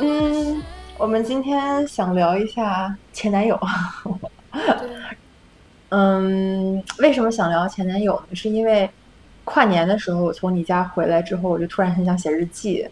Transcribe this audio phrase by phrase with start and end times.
[0.00, 0.62] 嗯
[0.96, 3.58] 我们今天想聊一下前男友。
[5.90, 8.14] 嗯，为什么想聊前男友？
[8.28, 8.36] 呢？
[8.36, 8.88] 是因为
[9.44, 12.86] 跨年的时候，我从你家回来之后，我就突然很想写日记。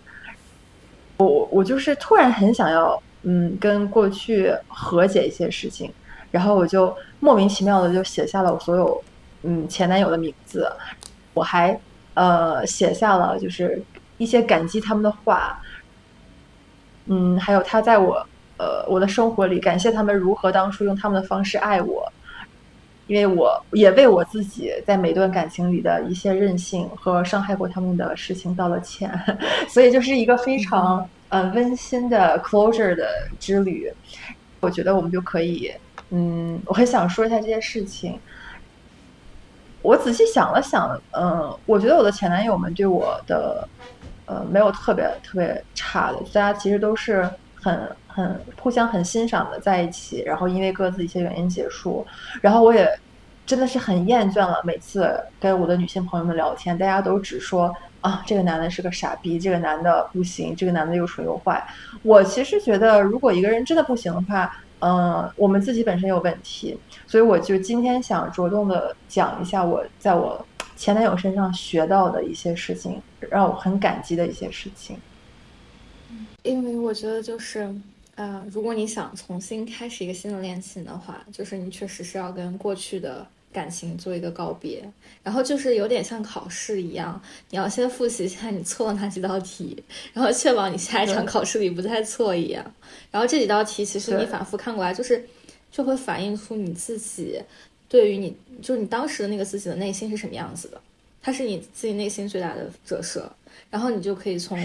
[1.18, 5.92] 我我我就是突然很想要，嗯，跟过去和解一些事情，
[6.30, 9.02] 然后我就莫名其妙的就写下了我所有
[9.42, 10.70] 嗯前男友的名字，
[11.34, 11.78] 我还
[12.14, 13.82] 呃写下了就是
[14.18, 15.60] 一些感激他们的话，
[17.06, 18.26] 嗯，还有他在我
[18.58, 22.10] 呃我的生活里，感谢他们如何当初用他们的方式爱我，
[23.06, 29.10] 因为我也为我自己在每段感情里的一些任性和伤害过他们的事情道了歉，
[29.70, 33.90] 所以就是一个非常呃温馨的 closure 的之旅。
[34.60, 35.72] 我觉得我们就可以，
[36.10, 38.18] 嗯，我很想说一下这件事情。
[39.80, 43.66] 我仔细想了想，嗯，我觉得我的前男友们对我的，
[44.26, 52.04] 呃，没有特别特别差的，大家其实都是很很互相很欣赏的在一起，然后因为各自一些原因结束，
[52.40, 52.90] 然后我也
[53.46, 61.64] 真的是很厌倦了每次跟我的女性朋友们聊天，大家都只说啊，这个男的是个傻逼，这个男的不行，这个男的又蠢又坏。
[62.02, 70.44] 我其实觉得，如果一个人真的不行的话，嗯、我们自己本身有问题，所以我就今天想着重的讲一下我在我
[70.76, 74.96] 前男友身上学到的一些事情，让我很感激的一些事情。
[76.44, 77.74] 因为我觉得就是，
[78.14, 84.82] 呃，如果你想重新开始一个新的恋情的话，就是你确实是要跟过去的感情做一个告别，
[85.22, 89.82] 然后就是有点像考试一样，你要先复习一下你错了哪几道题，
[90.12, 92.64] 然后确保你下一场 考试里不再错一样。
[93.10, 95.26] 然后这几道题其实你反复看过来，就是
[95.70, 97.40] 就会反映出你自己
[97.88, 100.80] 对于你就是你当时的那个自己的内心是什么样子的，
[101.22, 103.30] 它是你自己内心最大的折射，
[103.70, 104.58] 然后你就可以从，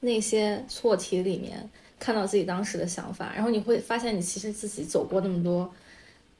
[0.00, 1.68] 那些错题里面
[1.98, 5.72] 看到自己当时的想法，然后你会发现你其实自己走过那么多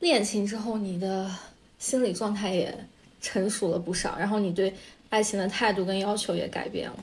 [0.00, 1.30] 恋情之后，你的
[1.78, 2.74] 心理状态也
[3.20, 4.72] 成熟了不少，然后你对
[5.10, 6.96] 爱情的态度跟要求也改变了，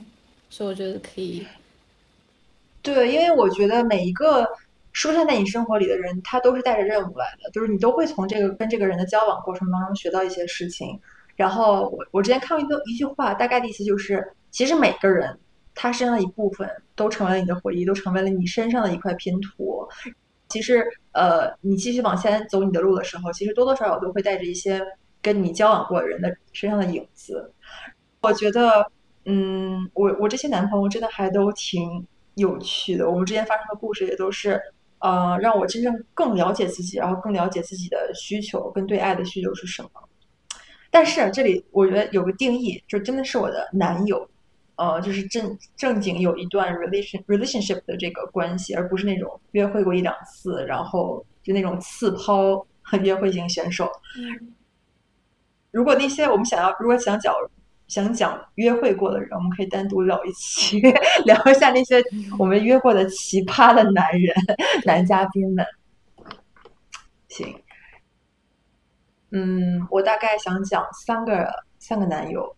[0.50, 1.46] 所以我觉得可以，
[2.82, 4.46] 对，因为我觉得每一个
[4.92, 11.00] 出现在你生活里的人，他都是带着任务来的，就是你都会从这个跟这个人的交往过程当中学到一些事情。
[11.34, 15.38] 然后我我之前看过一个一句话，大概的意思就是，其实每个人
[15.74, 19.88] 他身上的一部分都成为了你的回忆，都成为了你身上的一块拼图。
[20.50, 24.80] 其实，呃，你继续往前走你的路的时候，其实多多少少都会带着一些
[25.20, 27.52] 跟你交往过的人的身上的影子。
[28.20, 28.90] 我觉得，
[29.24, 33.08] 嗯，我我这些男朋友真的还都挺有趣的。
[33.10, 34.60] 我们之间发生的故事也都是，
[35.00, 39.90] 呃，让我真正更了解自己，然后更了解自己的需求跟对爱的需求是什么。
[40.90, 44.28] 但是这里我觉得有个定义，就真的是我的男友，
[44.82, 52.66] 呃，就是正正经有一段 relation relationship 的这个关系，而不是那种约会过一两次，然后就那种次抛
[53.00, 53.88] 约会型选手。
[55.70, 57.32] 如果那些我们想要，如果想讲
[57.86, 60.80] 想讲约会过的人，我们可以单独聊一期，
[61.26, 62.02] 聊一下那些
[62.36, 64.34] 我们约过的奇葩的男人、
[64.84, 65.64] 男嘉宾们。
[67.28, 67.62] 行，
[69.30, 71.48] 嗯，我大概想讲三个
[71.78, 72.56] 三个男友。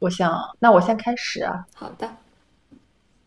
[0.00, 1.62] 我想，那我先开始啊。
[1.74, 2.10] 好的，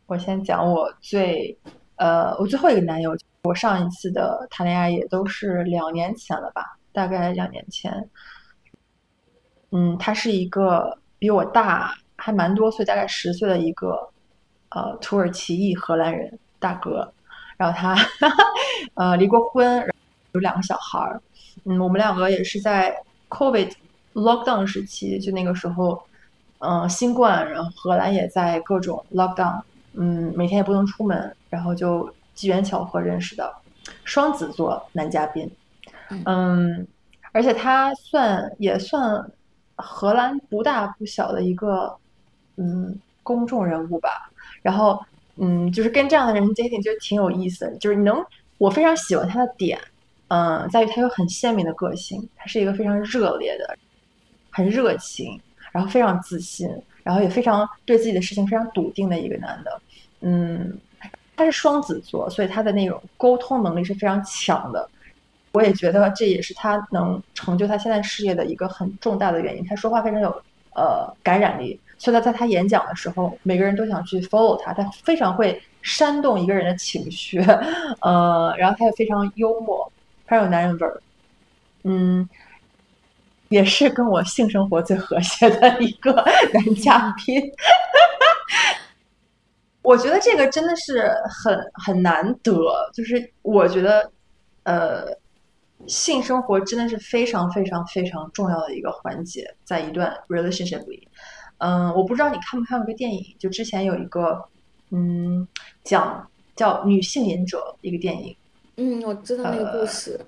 [0.07, 1.55] 我先讲我最，
[1.97, 8.09] 呃，我最后一个男友，我上一次的谈恋爱也都是两年前了吧，大概两年前。
[9.69, 14.09] 嗯，他是一个比我大还蛮多岁，大概十岁的一个，
[14.69, 17.13] 呃，土耳其裔荷兰人大哥。
[17.55, 17.95] 然后他，
[18.95, 19.87] 呃，离过婚，
[20.31, 21.21] 有两个小孩儿。
[21.65, 23.71] 嗯，我们两个也是在 COVID
[24.13, 26.03] lockdown 时期，就那个时候。
[26.65, 29.61] 嗯，新冠，然后荷兰也在各种 lockdown，
[29.95, 33.53] 嗯，每天也不能出门，然后就机缘巧合认识的
[34.05, 35.51] 双子座男嘉宾，
[36.25, 36.87] 嗯，
[37.33, 39.29] 而且他算也算
[39.75, 41.93] 荷兰不大不小的一个
[42.55, 44.31] 嗯公众人物吧，
[44.61, 44.97] 然后
[45.35, 48.25] 嗯，就是跟这样的人 dating 就挺有意思的，就是能，
[48.57, 49.77] 我非常喜欢他的点，
[50.29, 53.77] 嗯，在于他有很鲜明的个性，他是一个非常热烈的，
[54.49, 55.37] 很热情。
[55.73, 56.69] 然后非常自信，
[57.03, 59.81] 然后也非常对自己的事情非常笃定的一个男的，
[60.21, 60.77] 嗯，
[61.35, 64.87] 他是双子座，所以他的那种沟通能力是非常强的。
[65.51, 69.65] 我也觉得这也是他能成就他现在事业的一个很重大的原因。
[69.65, 70.29] 他说话非常有
[70.75, 74.71] 呃感染力，所以他在他演讲的时候，每个人都想去 follow 他。
[74.73, 77.39] 他非常会煽动一个人的情绪，
[78.01, 79.91] 呃，然后他也非常幽默，
[80.27, 81.01] 非常有男人味儿，
[81.83, 82.29] 嗯。
[83.53, 86.11] 也是跟我性生活最和谐的一个
[86.51, 87.39] 男嘉宾。
[89.83, 91.55] 我觉得这个真的是很
[91.85, 92.51] 很难得，
[92.95, 94.11] 就是我觉得，
[94.63, 95.05] 呃，
[95.85, 101.07] 性生活真的是非常非常非常重要的一个环节，在一段 relationship 里。
[101.59, 104.43] 嗯，我不知道你看没看过一个电影，就之前有一个，
[104.89, 105.47] 嗯，
[105.83, 108.35] 讲叫《女性瘾者》一个电影。
[108.77, 110.19] 嗯，我知道那个故事。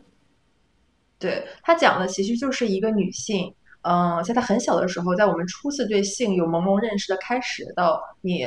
[1.17, 3.53] 对他讲的其实就是一个女性，
[3.83, 8.45] 嗯，在她很小的时候，在我们初次对性有朦胧认识的开始，到你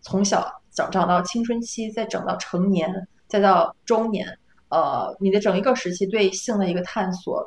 [0.00, 2.90] 从小长长到青春期，再长到成年，
[3.28, 4.26] 再到中年，
[4.70, 7.44] 呃，你的整一个时期对性的一个探索，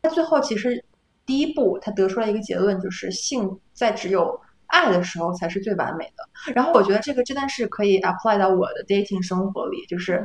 [0.00, 0.82] 他最后其实
[1.26, 6.52] 第一步他得出来一个结论，就是性在只有爱的时候才是最完美的。
[6.54, 10.24] 然后我觉得这个真的是可以 apply 到我的 dating 生活里，就是。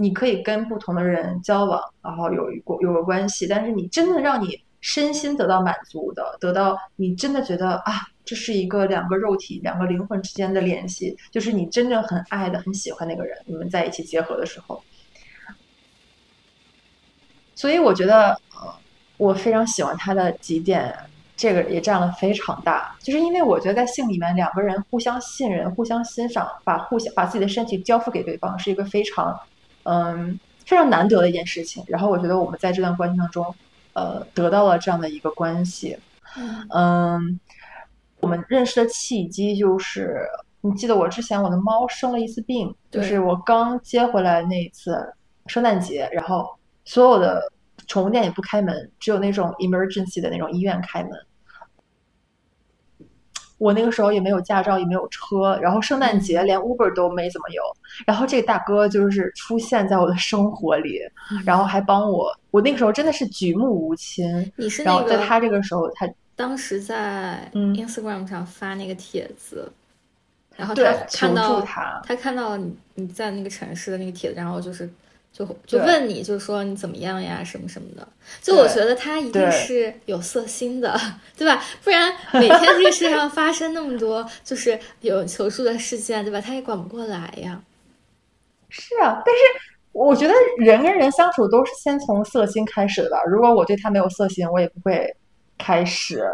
[0.00, 14.80] 你可以跟不同的人交往，然后有一个有个关系，但是你真的让你身心得到满足的，得到你真的觉得啊，这是一个两个肉体、两个灵魂之间的联系，就是你真正很爱的、很喜欢那个人，你们在一起结合的时候。
[17.56, 18.40] 所以我觉得，
[19.16, 20.96] 我非常喜欢他的几点，
[21.36, 29.36] 这个也占了非常大，就是因为我觉得在性里面，两个人互相信任、互相欣赏，把互相把自己的身体交付给对方，是一个非常。
[29.88, 31.82] 嗯，非常难得的一件事情。
[31.88, 33.54] 然后我觉得我们在这段关系当中，
[33.94, 35.96] 呃，得到了这样的一个关系。
[36.74, 37.40] 嗯，
[38.20, 40.20] 我们认识的契机就是，
[40.60, 45.14] 你记得我之前我的猫生了一次病，就是我刚接回来那一次
[45.46, 46.46] 圣诞节，然后
[46.84, 47.42] 所有的
[47.86, 51.12] 宠物店也不开门，只有那种 emergency 的那种医院开门。
[53.58, 57.62] 我那个时候也没有驾照，也没有车，然后圣诞节连 Uber 都没怎么有。
[58.06, 61.00] 然后这个大哥就是出现在我的生活里，
[61.44, 62.34] 然后还帮我。
[62.50, 64.52] 我那个时候真的是举目无亲。
[64.56, 69.70] 你是然后在他这个时候，他当时在 Instagram 上发那个帖子，
[70.56, 74.88] 然后他看到他，他看到你你在那个城市的那个帖子，然后就是。
[75.32, 78.06] 就就问你，就是说你怎么样呀，什么什么的。
[78.42, 80.98] 就我觉得他一定是有色心的，
[81.36, 81.62] 对吧？
[81.84, 86.40] 不然每天这个世界上发生那么多就是有求助的事件，对吧？
[86.40, 87.60] 他也管不过来呀。
[88.68, 89.40] 是啊，但是
[89.92, 93.22] 我觉得人跟人相处都是先从色心开始的吧。
[93.24, 95.16] 如果我对他没有色心，我也不会
[95.56, 96.24] 开始。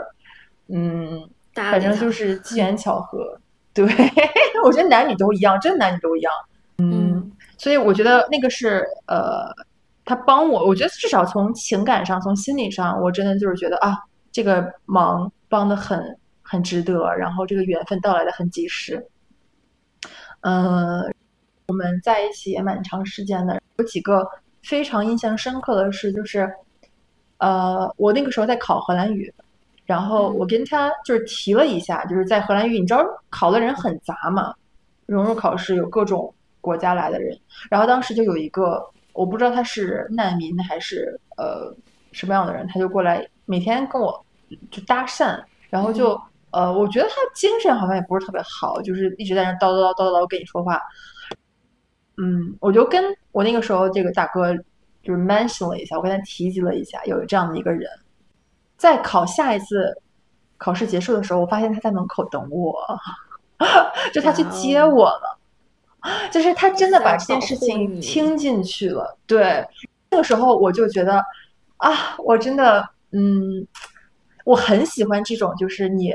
[0.69, 3.39] 嗯，反正就是机缘巧合。
[3.75, 3.85] 对，
[4.65, 6.33] 我觉得男女都一样，真的男女都一样。
[6.79, 7.31] 嗯。
[7.65, 9.47] 所以我觉得那个是呃，
[10.05, 13.97] 他帮我，我觉得至少从情感上、从心理上，我真的就是觉得啊，
[14.31, 19.03] 这个忙帮的很很值得，然后这个缘分到来的很及时。
[20.43, 21.11] 嗯，
[21.69, 24.29] 我们在一起也蛮长时间的，有几个
[24.63, 26.47] 非常印象深刻的事，就是
[27.39, 29.33] 呃，我那个时候在考荷兰语，
[29.87, 34.55] 然后我跟他就是提了一下，就是在荷兰语，你知道考的人很杂嘛，
[35.07, 36.31] 融入考试有各种。
[36.65, 37.39] 国家来的人，
[37.71, 38.83] 然后当时就有一个，
[39.13, 41.71] 我不知道他是难民还是呃
[42.11, 44.25] 什么样的人，他就过来每天跟我
[44.71, 45.39] 就搭讪，
[45.69, 46.19] 然后就
[46.53, 50.81] 呃，我觉得他精神好像也不是特别好，就是一直在那叨叨叨叨叨跟你说话。
[52.17, 54.55] 嗯，我就跟我那个时候这个大哥
[55.03, 57.91] 就是 mention 了一下，我跟他提及了一下有这样的一个人，
[58.79, 60.01] 在考下一次
[60.57, 62.75] 考试结束的时候，我发现他在门口等我，
[64.15, 65.39] 就他去接我了。
[66.31, 69.67] 就是他真的把这件事情听进去了，对，
[70.11, 71.25] 那个时候我就觉得
[71.79, 73.67] 啊，我真的，嗯，
[74.45, 76.13] 我很喜欢这种，就是你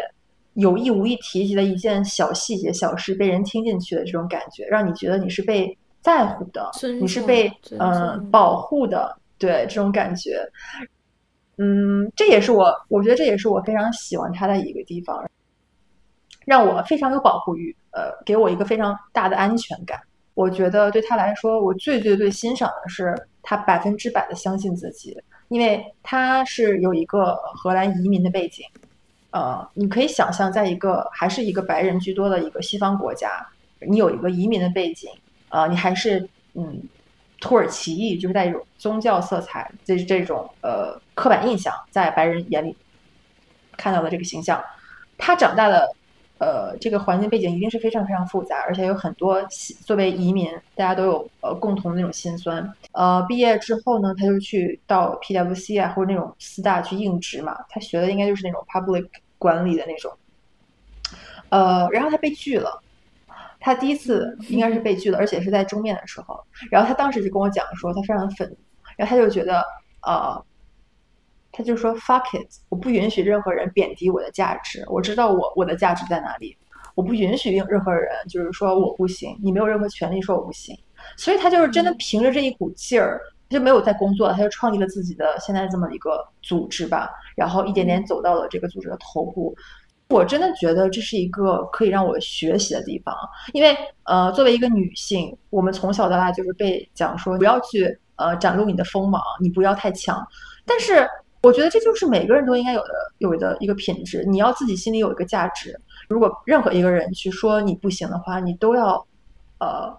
[0.53, 6.69] 有意无意提及的一件小细节、小事被人听进去的这种感觉，让你觉得你是被在乎的，
[7.01, 10.39] 你是被嗯保护的，对这种感觉，
[11.57, 15.27] 嗯，这也是我，我觉得这也是我非常喜欢他的一个地方。
[16.45, 19.99] 让我非常有保护欲，呃，给我一个非常大的安全感。
[20.35, 25.17] 我觉得对他来说，我最最最欣赏的是他百分之百的相信自己，
[25.49, 28.65] 因为他是有一个荷兰移民的背景。
[29.31, 33.45] 呃，你可以想象，在一个还是一个白人居多的一个西方国家，
[33.79, 35.09] 你有一个移民的背景，
[35.49, 36.81] 呃，你还是嗯，
[37.41, 42.77] 土耳其裔，就是带一种宗教色彩，这这种呃刻板印象，在白人眼里
[43.75, 44.63] 看到的这个形象，
[45.17, 45.93] 他长大的。
[46.39, 49.45] 呃，这个环境背景一定是非常非常复杂，而且有很多
[49.85, 52.73] 作为移民，大家都有呃共同的那种心酸。
[52.93, 59.05] 呃，毕业之后呢，他就去到 PWC 啊或者那种四大去应职嘛，他学的应该就是那种 public
[59.37, 60.11] 管理的那种。
[61.49, 62.81] 呃，然后他被拒了，
[63.59, 66.41] 他第一次应该是被拒了，而且是在终面的时候。
[66.71, 68.55] 然后他当时就跟我讲说，他非常愤怒，
[68.95, 69.61] 然后他就觉得
[70.03, 70.41] 呃，
[71.51, 76.55] 他就说 fuck it，我不允许任何人贬低我的价值，我知道我我的价值在哪里，
[76.95, 80.77] 我不允许任何人就是说我不行，你没有任何权利说我不行。
[81.15, 89.55] 所以他就是真的凭着这一股劲儿，他就没有在工作，他就创立了自己的现在这么一个组织吧，然后一点点走到了这个组织的头部。
[90.09, 93.15] 我真的觉得这是一个可以让我学习的地方，
[93.53, 100.27] 因为呃，作为一个女性，我们从小到大就是被讲说不要去呃展露你的锋芒，你不要太强。
[100.65, 101.07] 但是
[101.41, 105.79] 我觉得这就是每个人都应该有的有的一个品质，你要自己心里有一个价值。
[106.07, 109.05] 如果任何一个人去说你不行的话，你都要
[109.59, 109.95] 呃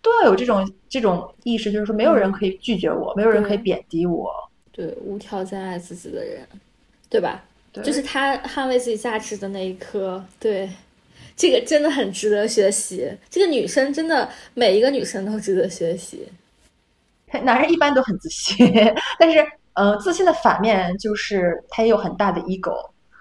[0.00, 4.32] 都要有这种这种意识，就是说没有人可以拒绝我，没有人可以贬低我。
[4.70, 6.46] 对，无条件爱自己的人，
[7.08, 7.42] 对吧？
[7.72, 10.70] 对就是他捍卫自己价值的那一刻，对，
[11.34, 13.10] 这个真的很值得学习。
[13.28, 16.28] 这个女生真的每一个女生都值得学习。
[17.42, 18.56] 男人一般都很自信，
[19.18, 19.44] 但是
[19.76, 22.74] 呃，自信的反面就是他也有很大的 ego，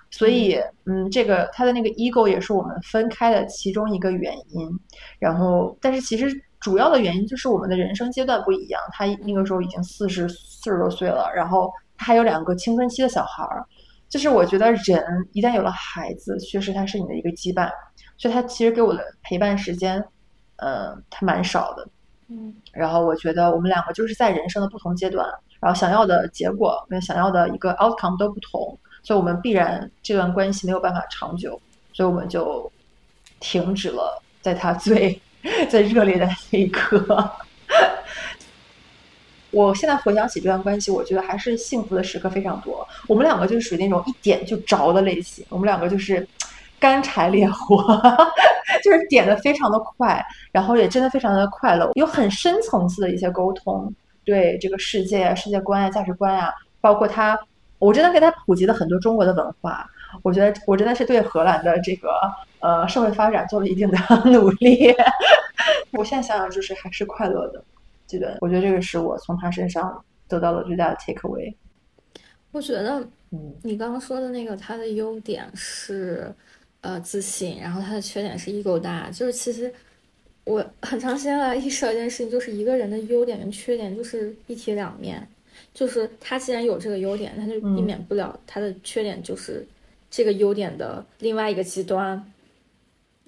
[0.10, 4.68] 所以嗯，这个他的那个 ego 也是我们分开的其中一个原因。
[5.20, 13.64] 然后，但是其实主要的原因就是我们的人生阶段不一样，他那个时候已经四十四十多岁了，然后他还有两个青春期的小孩儿。
[14.08, 17.70] 就是我觉得人一旦有了孩子，确实他是你的一个羁绊，
[18.18, 20.02] 所以他其实给我的陪伴时间，
[20.58, 21.86] 呃，他蛮少的。
[22.30, 25.28] 嗯，然后我觉得我们两个就是在人生的不同阶段，
[25.66, 31.60] 然后想要的结果跟想要的一个 outcome 都不同，所以我们必然这段关系没有办法长久，
[31.92, 32.72] 所以我们就
[33.40, 35.20] 停止了在他最
[35.68, 37.32] 最热烈的那一刻。
[39.50, 42.88] 我现在回想起这段关系，我觉得还是幸福的时刻非常多。
[43.08, 46.28] 我们两个就是属于那种一点就着的类型，我们两个就是
[46.80, 47.84] 干柴烈火，
[48.84, 53.92] 就是点的非常的快，然后也真的非常的快乐，有很深层次的一些沟通，
[54.26, 56.52] 对这个世界、世界观啊、价值观啊，
[56.82, 57.40] 包括他，
[57.80, 59.90] 我真的给他普及了很多中国的文化。
[60.24, 62.10] 我觉得我真的是对荷兰的这个
[62.60, 63.98] 呃社会发展做了一定的
[64.32, 64.94] 努力。
[65.92, 67.64] 我现在想想，就是还是快乐的。
[68.08, 71.54] 这个，我觉得这个是我从他身上得到的最大的 take away。
[72.52, 73.02] 我觉得
[73.32, 76.34] 嗯你刚刚说的那个，他的优点是
[76.82, 79.10] 呃自信，然后他的缺点是 ego 大。
[79.10, 79.74] 就是其实
[80.46, 85.28] 我很长时间来意识到一件事情，就是一个人的优点跟缺点就是一体两面。
[85.74, 89.66] 就是他既然有这个优点，他就避免不了他的缺点，就是
[90.10, 92.32] 这个优点的另外一个极端。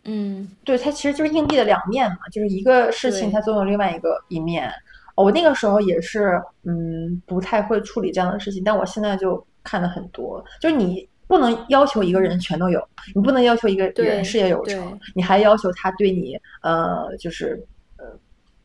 [0.05, 4.71] 嗯，对，它其实就是硬币的两面嘛，就是一个事情对它总有另外一个一面。
[5.15, 12.81] 我那个时候也是，嗯，不太会处理这样的事情，但我现在就看的很多，就是你不能要求一个人全都有，
[13.13, 17.61] 你不能要求一个人事业有成，你还要求他对你，呃，就是
[17.97, 18.05] 呃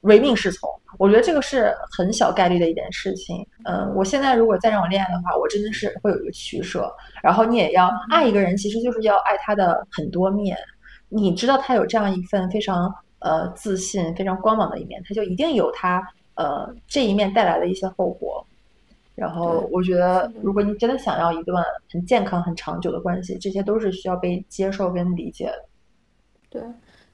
[0.03, 0.71] 唯命是从。
[0.99, 3.45] 我觉得这个是很小概率的一件事情。
[3.65, 6.95] 嗯、我现在如果再让我恋爱的话，我真的是会有一个取舍。
[7.23, 10.57] 然后你也要爱一个人，其实就是要爱他的很多面。
[11.09, 18.47] 你知道他有这样一份非常呃自信、非常光芒的一面，他就一定有他呃这一面带来的一些后果。
[19.15, 25.65] 然后我觉得，如果你真的想要一段很健康、很长久的关系，这些都是需要被接受跟理解的。
[26.49, 26.63] 对，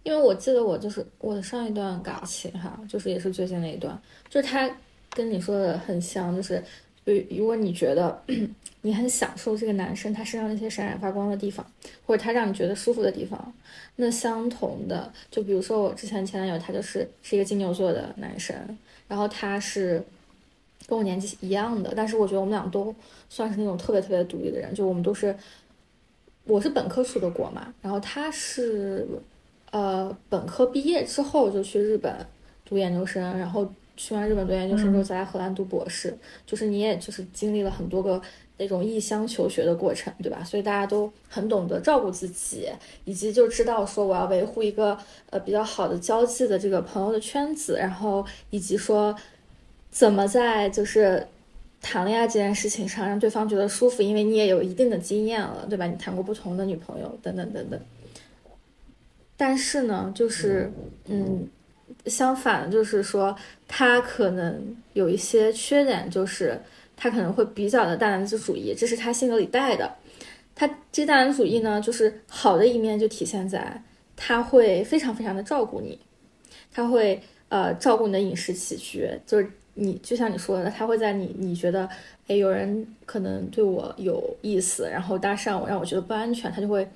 [0.02, 4.70] 因为我记得我就是我的上一段感情哈，就是也是最近那一段，就是他
[5.10, 6.62] 跟你说的很像，就是
[7.04, 8.22] 就如果你觉得
[8.82, 11.66] 你很享受这个男生他身上那些闪闪发光的地方，
[12.06, 13.52] 或者他让你觉得舒服的地方，
[13.96, 18.56] 那相同的，就比如说我之前前男友，他就是是一个金牛座的男生，
[19.08, 20.02] 然后他是
[20.88, 22.94] 跟我年纪一样的，但是我觉得我们俩都
[23.28, 25.36] 算是那种特别特别独立的人，就我们都是，
[26.44, 29.06] 我是本科出的国嘛，然后他是
[29.70, 32.26] 呃本科毕业之后就去日本
[32.64, 36.16] 读研究生，然后去完日本读研究生之后嗯再来荷兰读博士，
[36.46, 38.18] 就是你也就是经历了很多个
[38.56, 40.42] 那种异乡求学的过程，对吧？
[40.42, 42.66] 所以大家都很懂得照顾自己，
[43.04, 44.96] 以及就知道说我要维护一个
[45.28, 49.14] 呃比较好的交际的这个朋友的圈子，然后以及说
[49.98, 51.26] 怎么在就是
[51.82, 55.88] 谈恋爱这件事情上让对方觉得舒服，因为你也有一定的经验了，对吧？
[55.88, 57.80] 你谈过不同的女朋友等等等等。
[59.36, 60.72] 但是呢，就是
[61.06, 61.48] 嗯，
[62.06, 63.34] 相反，就是说
[63.66, 66.60] 他可能有一些缺点，就是
[66.96, 69.92] 他可能会比较的大男子主义，这是他性格里带的。
[70.54, 73.82] 他这大男子主义呢，就是好的一面就体现在
[74.14, 75.98] 他会非常非常的照顾你，
[76.72, 81.88] 他会呃照顾你的饮食起居，就是你就像你说的，他会在你你觉得
[82.26, 86.88] 哎有人可能对我有意思，然后搭讪我让我觉得不安全，他就会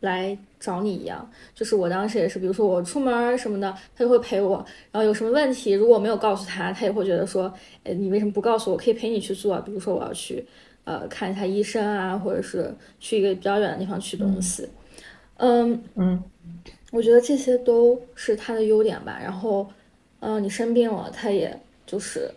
[0.00, 1.30] 来找你一样。
[1.54, 7.52] 就是我当时也是，比如说我出门儿什么的，他就会陪我，然后有什么问题如果我没有告诉他，他也会觉得说，
[7.84, 8.76] 哎你为什么不告诉我？
[8.76, 10.44] 可以陪你去做，比如说我要去。
[10.84, 14.66] 呃看一下医生啊，或者是去一个比较远的地方取东西。
[15.36, 16.20] 嗯嗯，
[16.90, 19.16] 我觉得这些都是他的优点吧。
[19.22, 19.68] 然后，
[20.20, 22.30] 嗯，你生病了，他也就是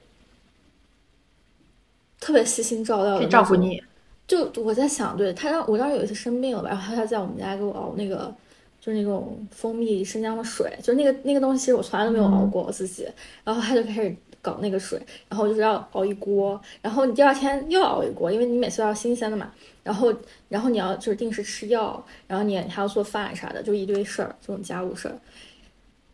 [2.19, 3.83] 特别细心照料的照顾你。
[4.25, 8.33] 就我在想，对他让我当时有一次生病了吧，然后他在我们家给我熬那个，
[8.81, 13.07] 就是那种蜂蜜生姜的水，就是那个那个东西，其实我从来都没有熬过我自己。
[13.43, 19.51] 然后他就开始搞那个水，然后就是要熬一锅，然后你第二天又要熬一锅，因为你每次要新鲜的嘛。
[19.83, 20.13] 然后，
[20.47, 25.19] 然后你要就是定时吃药，然后你还要做饭啥的，就一堆事儿，这种家务事儿。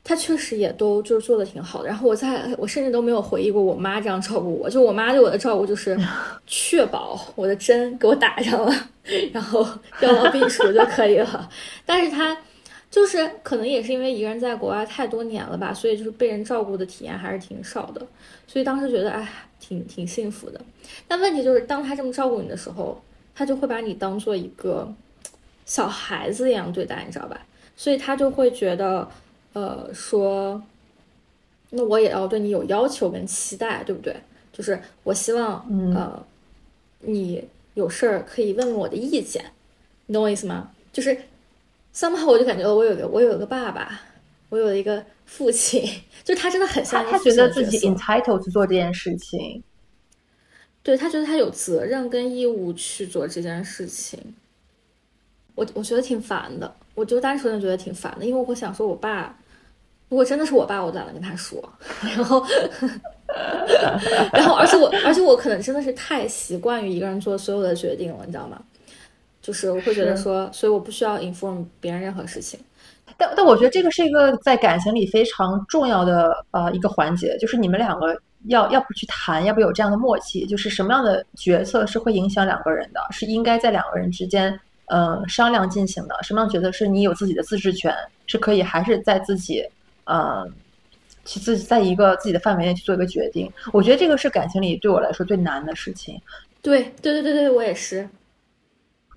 [0.09, 5.95] 他确实也都就是做的挺好的，然后我在我甚至都没有回忆过我妈这样照顾我，就我妈对我的照顾就是
[6.47, 8.73] 确保我的针给我打上了，
[9.31, 9.61] 然后
[10.01, 11.47] 药到病除就可以了。
[11.85, 12.35] 但是他
[12.89, 18.01] 就是可能也是因为一个人在国外太多年了吧，所以就是被人照顾的体验还是挺少的，
[18.47, 20.59] 所以当时觉得哎挺挺幸福的。
[21.07, 22.99] 但问题就是当他这么照顾你的时候，
[23.35, 24.91] 他就会把你当做一个
[25.67, 27.39] 小孩子一样对待，你知道吧？
[27.75, 29.07] 所以他就会觉得。
[29.53, 30.61] 呃，说，
[31.71, 34.15] 那我也要对你有要求跟期待，对不对？
[34.51, 35.65] 就是我希望，
[35.95, 36.25] 呃，
[36.99, 39.45] 你有事儿可以问问我的意见，
[40.05, 40.71] 你懂我意思吗？
[40.91, 41.17] 就是
[41.93, 44.01] somehow 我就感觉我有个我有个爸爸，
[44.49, 45.81] 我有一个父亲，
[46.23, 49.63] 就是他真的很像他觉得自己 entitled 去做这件事情，
[50.83, 54.19] 对他觉得他有责任跟义务去做这件事情，
[55.55, 56.75] 我我觉得挺烦的。
[56.95, 59.38] 我就单纯的觉得挺烦的，因为我想说，我爸
[60.09, 61.63] 如果真的是我爸，我懒得跟他说。
[62.01, 62.43] 然后，
[64.33, 68.59] 然后，而且我，而且我可能真的是太习惯于一个人做所有的决定了，你知道吗？
[69.41, 72.59] 就是我会觉得说，所以我不需要 inform 别人任何事情。
[73.17, 84.59] 但但我觉得这个是一个在感情里非常重要的呃一个环节，就是你们两个要要不去谈，要不有这样的默契，就是什么样的决策是会影响两个人的，是应该在两个人之间。
[84.91, 87.93] 嗯，商量进行的，什么样觉得是你有自己的自治权，
[88.25, 89.63] 是可以还是在自己，
[90.09, 90.51] 嗯，
[91.23, 93.51] 去自己在一个自己的范围内去做一个决定？
[93.71, 96.19] 我觉得这个是感情里对我来说最难的事情。
[96.61, 98.09] 对，对对对对，我也是。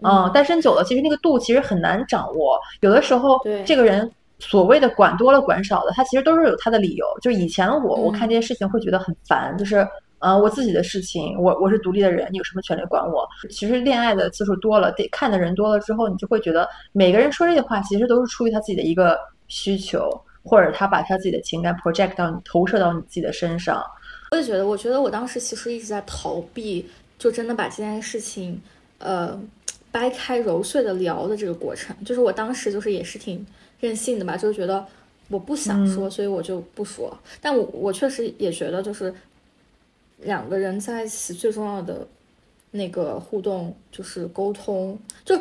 [0.03, 2.61] 嗯，单身久了，其实那个度其实很难掌握。
[2.81, 7.07] 有的时候，这个人所谓的管多了管少的，他其实都是有他的理由。
[7.23, 9.87] 就是以前我我看这些事情会觉得很烦，就是。
[10.25, 13.29] 呃，我自己的事情，我我是独立的人，你有什么权利管我？
[13.51, 20.09] 其实恋爱的次数多了，得看的人多了之后，你就会觉得每个人说这些话，其实都是出于他自己的一个需求，
[20.45, 23.83] 或者他把他自己的情感 project 到你，投射到你自己的身上。
[24.31, 28.61] 我也觉得，我觉得我当时其实一直在逃避，就真的把这件事情，
[28.99, 29.39] 呃，
[29.91, 31.95] 掰开揉碎的聊的这个过程。
[32.05, 33.47] 就是我当时就是也是挺
[33.81, 34.87] 任性的吧，就是觉得
[35.29, 37.17] 我不想说，所以我就不说。
[37.41, 39.15] 但我我确实也觉得就是。
[40.25, 42.07] 两个人在一起最重要的
[42.71, 44.97] 那个互动就是沟通。
[45.25, 45.37] 就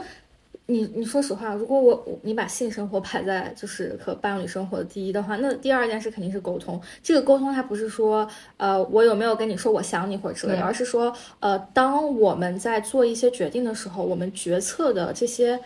[0.67, 6.80] 你你说实话，如果我你把性生活排在就是和伴侣生活的第一的话，那第二件事肯定是沟通。
[7.04, 15.60] 这个沟通它不是说呃我有没有跟你说我想你或者之类，而是说呃当我们在做一些决定的时候，我们决策的这些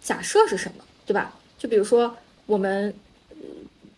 [0.00, 1.34] 假设是什么，对吧？
[1.58, 2.94] 就比如说我们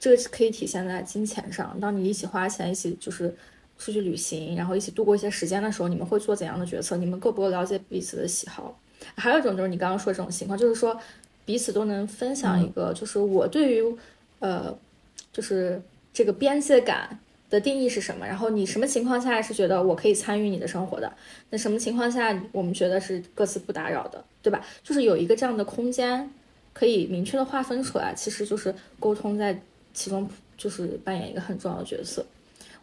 [0.00, 3.34] 这个可以体现在金钱上，当你一起花钱，一起就是。
[3.80, 6.96] 出去旅行，然后一起度过一些时间的时候，你们会做怎样的决策？
[6.96, 8.76] 你们够不够了解彼此的喜好？
[9.14, 10.98] 还有一种就是你刚刚说这种情况，就是说
[11.44, 13.96] 彼此都能分享一个，就是我对于
[14.40, 14.76] 呃，
[15.32, 15.80] 就是
[16.12, 17.18] 这个边界感
[17.50, 18.26] 的定义是什么？
[18.26, 21.12] 然后你什么情况下是觉得我可以参与你的生活的？
[21.50, 24.64] 那什么情况下我们觉得是各自不打扰的，对吧？
[24.82, 26.30] 就是有一个这样的空间
[26.72, 29.58] 可以明确的划分出来，其实就是沟通在
[29.94, 32.24] 其中就是扮演一个很重要的角色。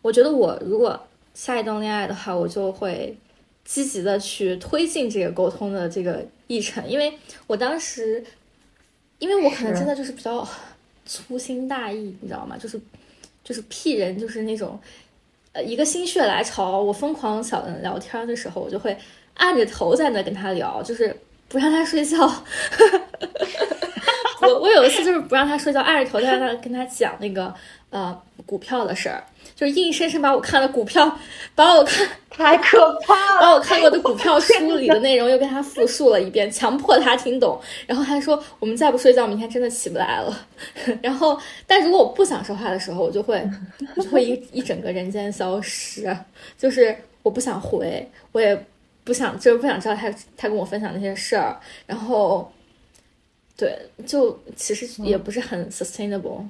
[0.02, 1.00] 我觉得我如果
[1.34, 3.16] 下一段恋爱的话，我就会
[3.66, 7.12] 积极的去推进这个沟通的这个议程，因为
[7.48, 8.24] 我当时，
[9.18, 10.48] 因为我可能真的就是比较
[11.06, 12.56] 粗心大意，你知道吗？
[12.56, 12.80] 就是
[13.44, 14.80] 就是屁人，就是那种
[15.52, 18.96] 呃一个心血来潮，我疯狂想聊天的时候，我就会
[19.34, 21.16] 按着头在那跟他聊，就是
[21.48, 22.18] 不让他睡觉。
[24.42, 27.52] 我我有一次就是不让他睡觉，按着头在那跟他讲那个
[27.90, 29.24] 呃股票的事儿。
[29.56, 31.18] 就是硬生生把我看的股票，
[31.56, 37.58] 把我看 太可怕了，把我看过的股票 书里的内容又跟他复述了一遍，强迫他听懂。
[37.88, 40.48] 然后他说：“我们再不睡觉，明天真的起不来了。
[41.02, 43.50] ”然后，但如果我不想说话的时候，我就会
[43.96, 46.14] 就会一一整个人间消失，
[46.58, 48.66] 就是我不想回，我也
[49.06, 51.58] 不想，就是不想知道他他跟我分享那些事儿。
[51.86, 52.52] 然后，
[53.56, 53.74] 对，
[54.06, 56.44] 就其实也不是很 sustainable。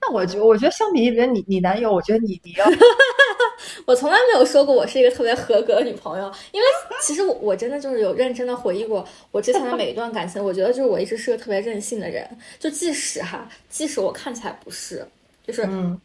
[0.00, 2.64] 那我觉，我觉得相比于你，你男友，我觉得你你要
[3.84, 6.66] 我从来没有说过我是一个特别合格的女朋友，因为
[7.02, 15.04] 其实我我真的就是有认真的回忆过我之前的每一段感情，我觉得就是我一直是个特别任性的人，就即使哈，即使我看起来不是，
[15.46, 16.00] 就是嗯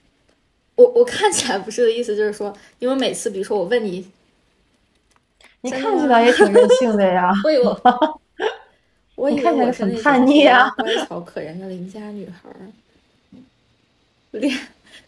[0.76, 4.10] 我我看起来不是的意思，就是说，因为每次比如说我问你，
[5.62, 7.32] 你看起来也挺任性的呀。
[7.46, 7.64] 我以为
[9.16, 12.50] 我以为你看起来很叛逆啊特别乖巧可人的邻家女孩
[14.38, 14.58] 儿，恋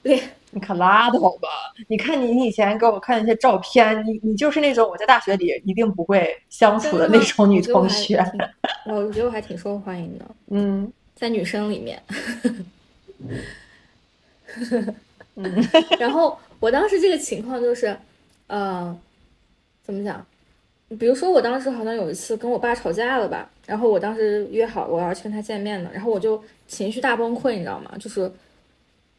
[0.03, 1.49] 恋你可拉倒吧！
[1.87, 8.23] 你看你，你以前给我看那些照片，你你就是那种我在大学里一定不会相处的那种女同学。
[8.85, 12.01] 我觉得我还挺受欢迎的， 嗯在女生里面。
[15.35, 15.67] 嗯
[15.99, 17.97] 然后我当时这个情况就是，
[18.47, 18.97] 呃，
[19.83, 20.25] 怎么讲？
[20.99, 27.91] 比如说我当时好像有一次跟我爸吵架了吧，然后我当时约好我要去跟他见面的，然后我就情绪大崩溃，你知道吗？
[27.99, 28.31] 就是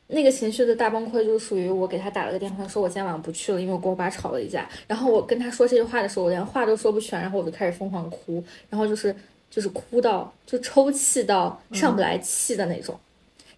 [0.08, 4.68] 那个情绪的大崩溃，就是属于我给他打了个电话，说我今天晚上不去了，因为我跟我爸吵了一架。
[4.86, 9.14] 然后我跟他说这句话的时候，我连话都说不全，然后我就开始疯狂哭，然后就是
[9.50, 12.98] 就是哭到就抽泣到上不来气的那种。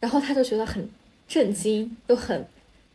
[0.00, 0.88] 然后他就觉得很
[1.26, 2.46] 震惊，又很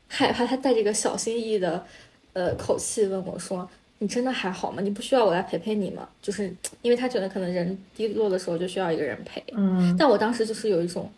[0.08, 1.86] 害怕，他带着一个小心翼翼的
[2.34, 4.82] 呃口气问我说：“你真的还好吗？
[4.82, 9.44] 你不需要我来陪陪你吗？”就是因为他觉得可能人低落的时候就需要一个人陪。
[9.52, 11.12] 嗯，但我当时就是有一种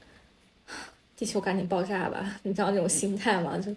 [1.17, 3.58] 地球赶紧爆炸吧， 你知道那种心态吗？
[3.58, 3.73] 就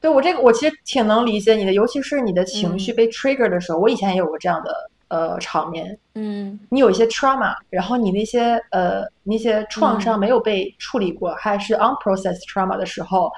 [0.00, 5.98] 对我这个我其实挺能理解你的，尤其是你的情绪嗯被 trigger 的时候，我以前也有过这样的呃场面。
[6.14, 13.32] 嗯你有一些 trauma，然后你那些呃那些创伤嗯没有被处理过，还是 unprocessed trauma 的时候，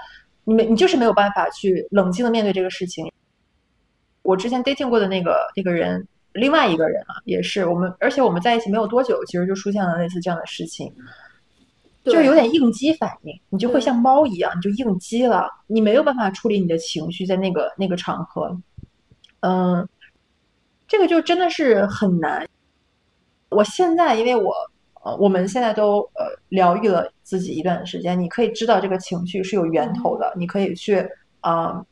[0.45, 3.11] 你没你就是没有办法去冷静的面对这个事情。
[4.23, 10.93] 我之前 dating 过的那个那个人，另外一个人啊，也是我们，而且我们在一起没有多久，其实就出现了类似这样的事情，
[12.05, 18.57] 就是有点应激反应，你就会像猫一样，你就应激了，你没有办法处理你的情绪在那个那个场合，
[19.41, 19.89] 嗯，
[20.87, 22.49] 这个就真的是很难。
[23.51, 24.53] 我现在因为我
[25.05, 30.99] 呃，我们现在都呃疗愈了自己一段时间，你可以知道这个情绪是有源头的，你可以去
[31.41, 31.87] 啊、呃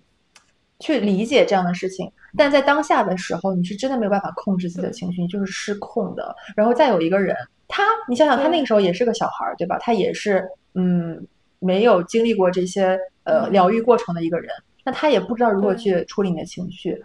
[0.79, 2.13] 去理解这样的事情。
[2.37, 6.35] 但在当下的时候，你是真的没有办法控制自己的情绪，你就是失控的。
[6.55, 7.35] 然后再有一个人，
[7.67, 9.79] 他，你想想，他那个时候也是个小孩儿，对吧？
[9.79, 11.27] 他也是嗯，
[11.59, 14.51] 没有经历过这些呃嗯疗愈过程的一个人，
[14.85, 17.03] 那他也不知道如何去处理你的情绪。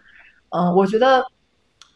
[0.49, 1.25] 嗯，我觉得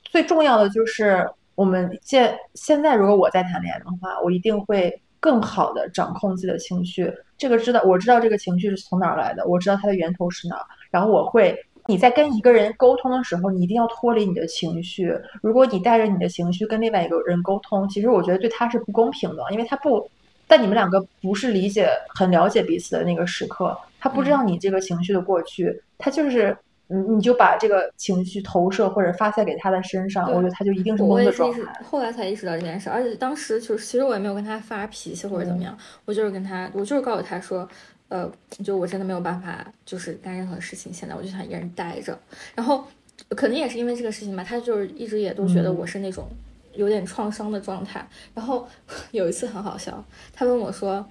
[0.04, 7.14] 最重要的就是我们现现在，如果我在谈恋爱的话，我一定会更好的掌控自己的情绪。
[7.38, 11.58] 这个知道，我知道这个情绪是从哪儿来的，我知道它的源头是哪儿，然后我会。
[11.88, 15.16] 你在跟一个人沟通的时候，你一定要脱离你的情绪。
[15.42, 20.10] 如果你带着你的情绪跟另外一个人沟通，其实我觉得对他是不公平的，因为他不，
[20.48, 31.60] 但你们两个不是理解、很了解彼此的那个时刻，他不知道你这个情绪的过去，他就是，你，你就把这个情绪投射或者发泄给他的身上，我觉得他就一定是懵的状态。
[31.84, 37.68] 后来才意识到这件事，而且当时就是其实我也没有跟他发脾气或者怎么样，我就是跟他，我就是告诉他说，
[38.08, 38.32] 呃，
[38.64, 42.18] 就我真的没有办法，就是干任何事情，现在我就想一个人待着。
[42.54, 42.86] 然后
[43.30, 46.28] 可能也是因为这个事情吧，他就是一直也都觉得嗯我是那种
[46.74, 48.08] 有点创伤的状态。
[48.34, 48.68] 然后
[49.12, 51.06] 有一次很好笑，他问我说，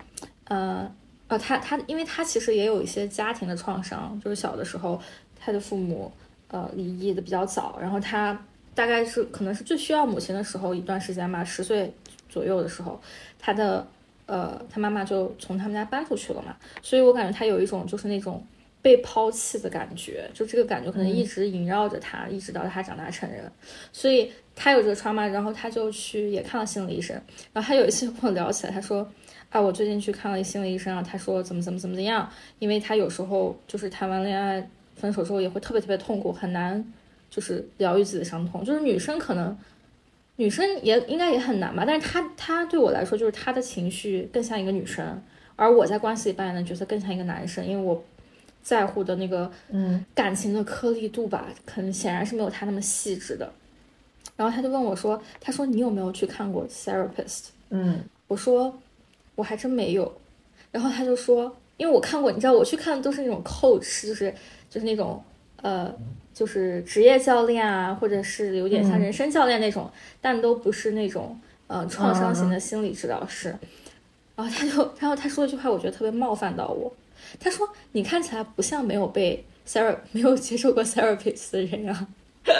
[0.44, 0.90] 呃，
[1.28, 5.00] 呃，他他，因为他其实也有一些家庭的创伤，就是小的时候
[5.40, 6.12] 他的父母
[6.48, 8.38] 呃离异的比较早，然后他
[8.74, 11.92] 大概是可能是最需要母亲的时候一段时间吧，十岁
[12.28, 13.00] 左右的时候，
[13.38, 13.87] 他的
[14.26, 18.44] 呃他妈妈就从他们家搬出去了嘛，所以我感觉他有一种就是那种
[18.82, 23.50] 被抛弃的感觉，就这个感觉可能一直萦绕着他，一直到他长大成人，
[23.92, 27.14] 所以他有这个 trauma，然后他就去也看了心理医生，
[27.52, 29.08] 然后他有一次跟我聊起来，他说。
[29.50, 36.84] 啊，我最近去看了心理医生啊，他说怎么怎么怎么怎么样，因为他有时候就是谈完恋爱分手之后也会特别特别痛苦，很难
[37.30, 38.64] 就是疗愈自己的伤痛。
[38.64, 39.56] 就是女生可能，
[40.37, 45.23] 女生也应该也很难吧，但是她她对我来说就是她的情绪更像一个女生，
[45.57, 48.03] 而我在关系里扮演的角色更像一个男生，因为我
[48.62, 53.53] 在乎的那个嗯感情的颗粒度吧，可能显然是没有她那么细致的。
[54.37, 58.77] 然后他就问我说：“他说你有没有去看过 therapist？” 嗯我说
[59.37, 60.12] 我还真没有，
[60.73, 64.35] 然后他就说，因为我看过，你知道我去看的都是那种 coach，就是
[64.68, 65.23] 就是那种
[65.62, 65.94] 呃，
[66.35, 73.57] 就是职业教练啊，或者是有点像嗯人生教练那种，但都不是那种呃创伤型的心理治疗师。
[74.37, 76.92] 然后他就，然后他说了一句话，我觉得特别冒犯到我。
[77.38, 82.07] 他说：“你看起来不像没有被 ther 没有接受过 therapist 的人啊。”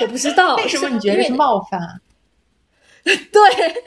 [0.00, 2.00] 我不知道为什么你觉得是冒犯？
[3.30, 3.82] 对，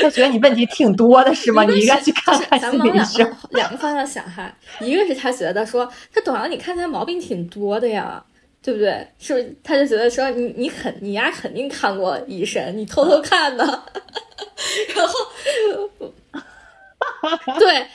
[0.00, 1.62] 他觉得你问题挺多的是吗？
[1.64, 3.24] 你应该去看看心理医生。
[3.30, 8.22] 个两个方向想哈，一个是他觉得说，他董阳你看起来毛病挺多的呀，
[8.60, 9.06] 对不对？
[9.20, 9.56] 是不是？
[9.62, 13.64] 他就觉得说你你肯你丫肯定看过医生，你偷偷看的，
[14.96, 15.14] 然后
[17.58, 17.86] 对，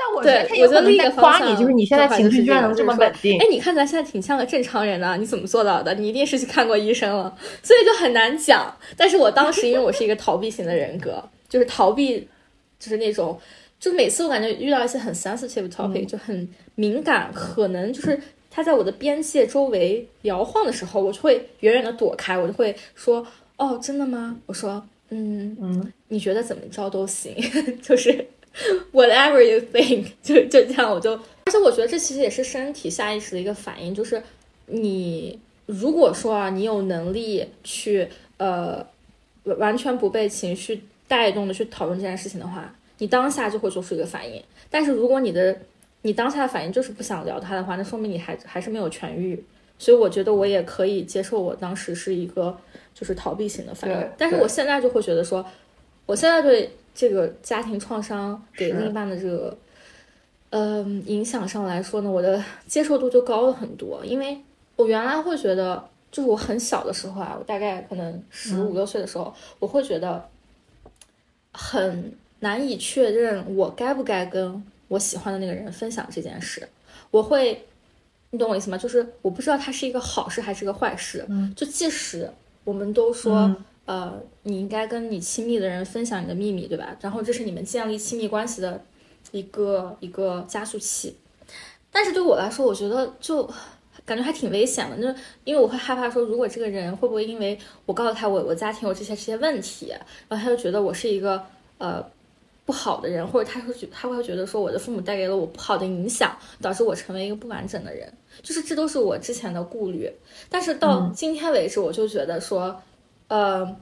[0.00, 3.46] 但我觉得对他有可能我觉得另一个在夸你，方向就是你现在情绪居然能这么稳定哎，。
[3.50, 5.92] 你看起来现在挺像个正常人的，你怎么做到的？
[5.94, 8.74] 你一定是去看过医生了，所以就很难讲。
[8.96, 12.26] 但是我当时因为我是一个逃避型的人格，就是逃避，
[12.78, 13.38] 就是那种，
[13.78, 18.18] 就每次我感觉遇到一些很 sensitive topic，、就很敏感，可能就是
[18.50, 24.36] 他在我的边界周围摇晃的时候，我就会远远的躲开，我就会说，哦，真的吗？
[24.46, 27.34] 我说，嗯嗯，你觉得怎么着都行，
[27.82, 28.26] 就是
[28.92, 34.22] whatever you think， 就就这样，我就，而且我觉得这其实也是身体下意识的一个反应，就是
[34.66, 38.08] 你如果说啊，你有能力去
[38.38, 38.84] 呃
[39.44, 44.42] 完完全不被情绪带动的去讨论这件事情的话，你当下就会做出一个反应。
[44.70, 45.56] 但是如果你的
[46.02, 49.42] 你当下的反应就是不想聊他的话，那说明你还还是没有痊愈。
[49.78, 52.54] 所以我觉得我也可以接受，我当时是一个
[52.94, 54.08] 就是逃避型的反应。
[54.18, 55.42] 但是我现在就会觉得说，
[56.04, 59.56] 我现在对这个家庭创伤给另一半的这个，
[60.50, 64.04] 嗯、影响上来说呢，我的接受度就高了很多。
[64.04, 64.38] 因为
[64.76, 65.82] 我原来会觉得，
[66.12, 70.28] 就是我很小的时候啊，我大概可能十五六岁的时候，我会觉得
[71.54, 76.68] 很难以确认我该不该跟我喜欢的那个人分享这件事。
[77.10, 77.64] 我会，
[78.28, 78.76] 你懂我意思吗？
[78.76, 81.24] 就是我不知道它是一个好事还是个坏事。
[81.30, 82.30] 嗯就即使
[82.64, 83.56] 我们都说，嗯
[83.90, 86.96] 呃，你应该跟你亲密的人分享你的秘密，对吧？
[87.00, 88.80] 然后这是你们建立亲密关系的
[89.32, 91.16] 一个一个加速器。
[91.90, 93.50] 但是对我来说，我觉得就
[94.06, 99.88] 感觉还挺危险的，就是因为我会害怕说，如果这个人会不会因为我告诉他我我家庭有这些这些问题，
[100.28, 101.42] 然后他就觉得我是一个
[101.78, 102.00] 呃
[102.64, 108.08] 不好的人，或者他会觉他会觉得说我的父母带给了我不好的影响，导致我成为一个不完整的人，
[108.40, 110.08] 就是这都是我之前的顾虑。
[110.48, 112.80] 但是到今天为止，我就觉得说，
[113.30, 113.76] 呃。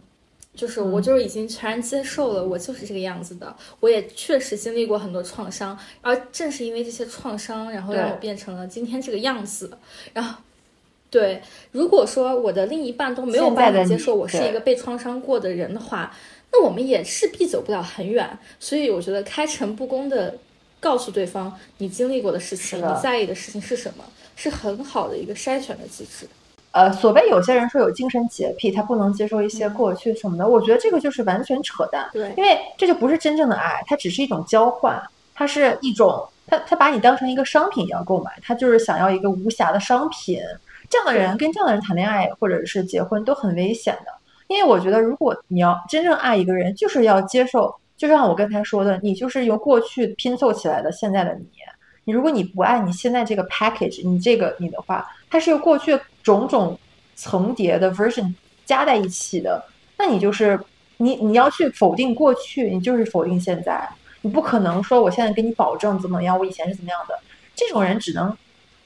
[0.54, 3.54] 就是我嗯就是已经全然接受了，我就是这个样子的。
[3.78, 9.78] 我也确实经历过很多创伤，而正是因为这些创伤，然后让我变成了今天这个样子。
[10.12, 10.42] 然后，
[11.10, 16.12] 对，如果说我的另一半都没有办法接受我是一个被创伤过的人的话，
[16.50, 18.36] 那我们也势必走不了很远。
[18.58, 20.36] 所以我觉得开诚布公的
[20.80, 26.26] 告诉对方你经历过的事情，你在意的事情是什么，是很好的一个筛选的机制。
[26.70, 32.08] 呃，所谓有些人说有精神洁癖，他不能接受一些嗯过去什么的，我觉得这个就是完全扯淡。
[32.12, 35.02] 对因为这就不是真正的爱，它只是一种交换，
[35.34, 40.40] 它是一种，他他把你当成一个商品一样购买，他就是想要一个无瑕的商品。
[40.90, 44.12] 这样的人跟这样的人谈恋爱或者是结婚都很危险的，
[44.46, 51.46] 因为我觉得如果你要真正爱一个人，就是要接受，就像我刚才说的，你就是由过去拼凑起来的现在的你。
[52.08, 56.78] 你如果你不爱你现在这个 package，你这个你的话，它是由过去种种
[57.14, 58.32] 层叠的 version
[58.64, 59.62] 加在一起的，
[59.98, 60.58] 那你就是
[60.96, 63.86] 你你要去否定过去，你就是否定现在，
[64.22, 67.14] 你不可能说我现在给你保证怎么样，我以前是怎么样的，
[67.54, 68.34] 这种人只能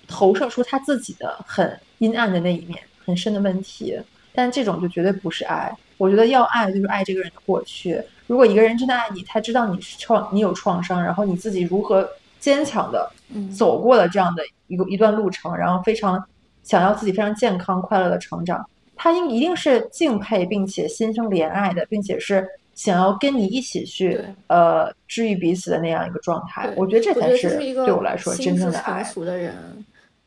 [0.08, 3.96] 投射出他自己的很阴暗的那一面，很深的问题，
[4.34, 5.72] 但这种就绝对不是爱。
[5.96, 8.02] 我觉得要爱就是爱这个人的过去。
[8.26, 12.08] 如果一个人真的爱你，他知道你是创你有创伤，然后你自己如何
[12.42, 16.22] 坚强的嗯走过了这样的一个一段路程，然后非常
[16.64, 26.68] 想要自己非常健康快乐的成长，他应一定是敬佩并且心生怜爱的，并且是想要跟你一起去呃治愈彼此的那样一个状态。
[26.76, 29.12] 我觉得这才是对我来说真正的爱成。
[29.12, 29.54] 熟的人，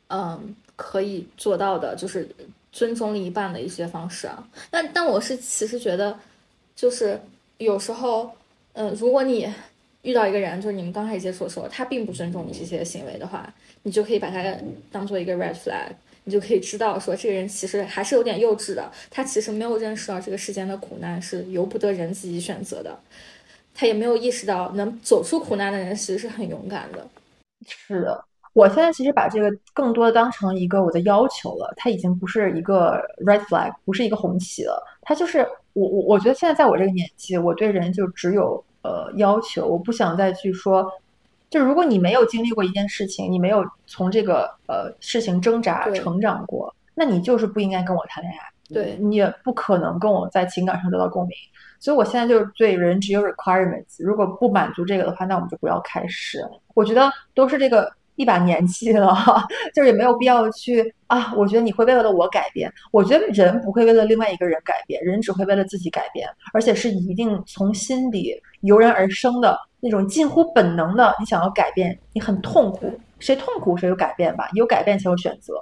[0.07, 2.29] 嗯，可以做到的，就是
[2.71, 4.41] 尊重另一半的一些方式啊。
[4.71, 6.17] 但但我是其实觉得，
[6.75, 7.19] 就是
[7.57, 8.31] 有时候，
[8.73, 9.51] 嗯、如果你
[10.05, 14.41] 遇到一个人，就是你们刚开始接触的时候，他并不尊重你这些行为的话，你就可以把他
[14.89, 15.91] 当做一个 red flag。
[16.27, 22.97] 你就可以知道，说这个人其实还是有点幼稚的，他其实没有认识到这个世间的苦难是由不得人自己选择的，
[23.75, 27.07] 他也没有意识到能走出苦难的人其实是很勇敢的。
[27.67, 40.87] 是的，我现在其实把这个更多的当成一个我的要求了，它已经不是一个 red flag，不是一个红旗了，它就是我我我觉得现在在我这个年纪，我对人就只有呃要求，我不想再去说，
[41.49, 48.37] 就如果你没有经历过一件事情，你没有从这个呃事情挣扎成长过，那你就是不应该跟我谈恋爱，
[48.71, 51.35] 对你也不可能跟我在情感上得到共鸣。
[51.79, 56.39] 所以我现在就是对人只有 requirements，如果不满足这个的话，那我们就不要开始。
[56.73, 59.15] 我觉得都是这个一把年纪了，
[59.73, 61.33] 就是也没有必要去啊。
[61.35, 71.13] 我觉得你会为了我改变，我觉得人不会为了另外一个人改变，人只会为了自己改变，而且是一定从心底油然而生的那种近乎本能的。
[71.19, 75.53] 你想要改变，你很痛苦，谁痛苦谁有改变吧，有改变才有选择。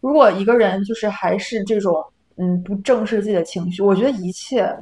[0.00, 2.02] 如果一个人就是还是这种
[2.36, 4.74] 嗯不正视自己的情绪，我觉得一切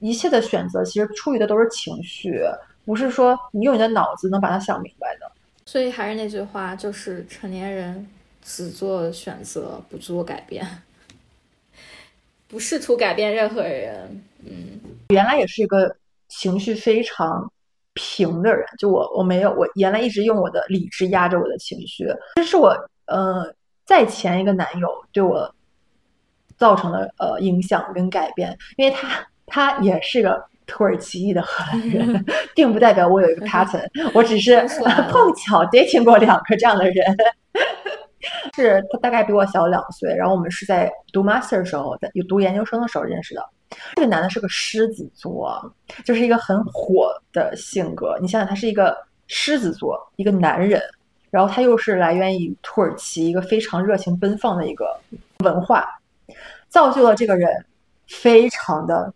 [0.00, 2.42] 一切的选择其实出于的都是情绪，
[2.84, 5.30] 不是说你用你的脑子能把它想明白的。
[5.70, 8.04] 所以还是那句话，就是成年人
[8.42, 10.66] 只做选择，不做改变，
[12.48, 14.20] 不试图改变任何人。
[14.44, 14.80] 嗯，
[15.10, 15.94] 原来也是一个
[16.26, 17.48] 情绪非常
[17.94, 22.04] 平的人，就我我没有，我原来一直用我的理智压着我的情绪。
[22.34, 22.70] 这是我
[23.06, 23.54] 呃
[23.86, 25.54] 在前一个男友对我
[26.56, 30.49] 造成的呃影响跟改变，因为他他也是个。
[30.70, 34.60] 土耳其裔的荷兰人， 并不代表我有一个 pattern，我只是
[35.10, 37.16] 碰巧 dating 过两个这样的人。
[38.54, 43.44] 是他大概比我小两岁，然后我们是在读 master 的时候，在有读研究生的时候认识的。
[43.94, 45.72] 这个男的是个狮子座，
[46.04, 48.18] 就是一个很火的性格。
[48.20, 50.80] 你想想，他是一个狮子座，一个男人，
[51.30, 54.86] 然后他又是来源于土耳其一个非常热情奔放的一个
[55.44, 55.88] 文化，
[56.68, 57.64] 造就了这个人
[58.06, 59.12] 非常的。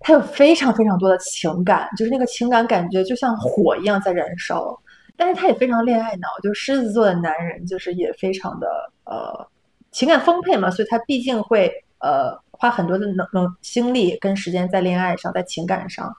[0.00, 4.78] 他有非常非常多的情感，就是那个情感感觉就像火一样在燃烧，
[5.16, 8.68] 但是他也非常恋爱脑，就是狮子座的男人，就是也非常的
[9.04, 9.46] 呃
[9.90, 16.14] 情感丰沛嘛，所以他毕竟会呃花很多的能能精力跟时间在恋爱上，在情感上。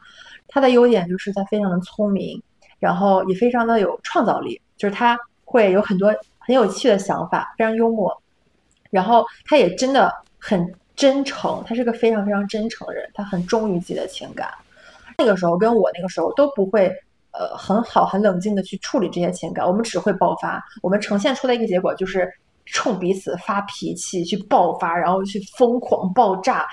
[0.50, 2.42] 他的优点就是他非常的聪明，
[2.80, 8.22] 然后也非常的有创造力，就是他会有很多很有趣的想法，非常幽默，
[8.90, 10.76] 然后他也真的很。
[11.00, 14.50] 真诚，他是个非常非常真诚的人，他很忠于自己的情感。
[15.18, 16.94] 那个时候跟我那个时候都不会，
[17.32, 20.62] 呃，很好很冷静的去处理这些情感，我们只会爆发。
[20.82, 22.30] 我们呈现出的一个结果就是
[22.66, 26.68] 冲彼此发脾气，去爆发，然后去疯狂爆炸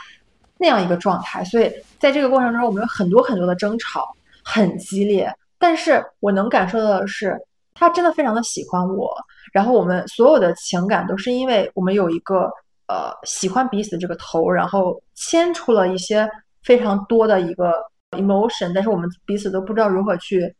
[0.59, 1.45] 那样一个状态。
[1.45, 4.13] 所以在这个过程中，我们有很多很多的争吵，
[4.43, 5.33] 很激烈。
[5.57, 7.41] 但是我能感受到的是，
[7.75, 9.17] 他真的非常的喜欢我。
[9.53, 12.51] 然后我们所有的情感都是因为我们有一个。
[12.89, 16.29] 呃，喜欢彼此的这个头，然后牵出了一些
[16.63, 17.73] 非常多的一个
[18.13, 20.55] emotion，但是我们彼此都不知道如何去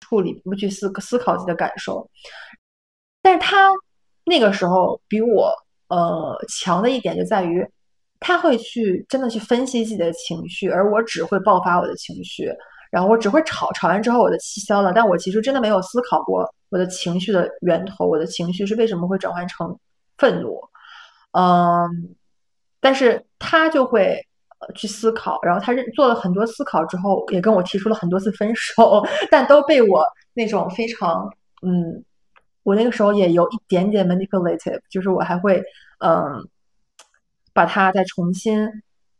[0.00, 2.06] 处理，不去思思考自己的感受。
[3.22, 3.70] 但是他
[4.24, 5.54] 那个时候比我
[5.88, 7.66] 呃强的一点就在于，
[8.20, 12.52] 他会去真的去分析自己的情绪，而我只会爆发我的情绪，
[12.90, 19.74] 然后我只会吵，吵完之后我的气消了，但我其实真的没有思考过我的情绪的源头，我的情绪是为什么会转换成
[20.18, 20.60] 愤怒。
[21.36, 22.14] 嗯，
[22.80, 24.24] 但是他就会
[24.74, 31.28] 去思考，然后他认做了很多思考之后，也跟我提出了很多次分手， 但都被我那种非常
[31.62, 32.04] 嗯，
[32.62, 35.62] 我那个时候也有一点点 manipulative，就是我还会
[35.98, 36.48] 嗯
[37.52, 38.66] 把他再重新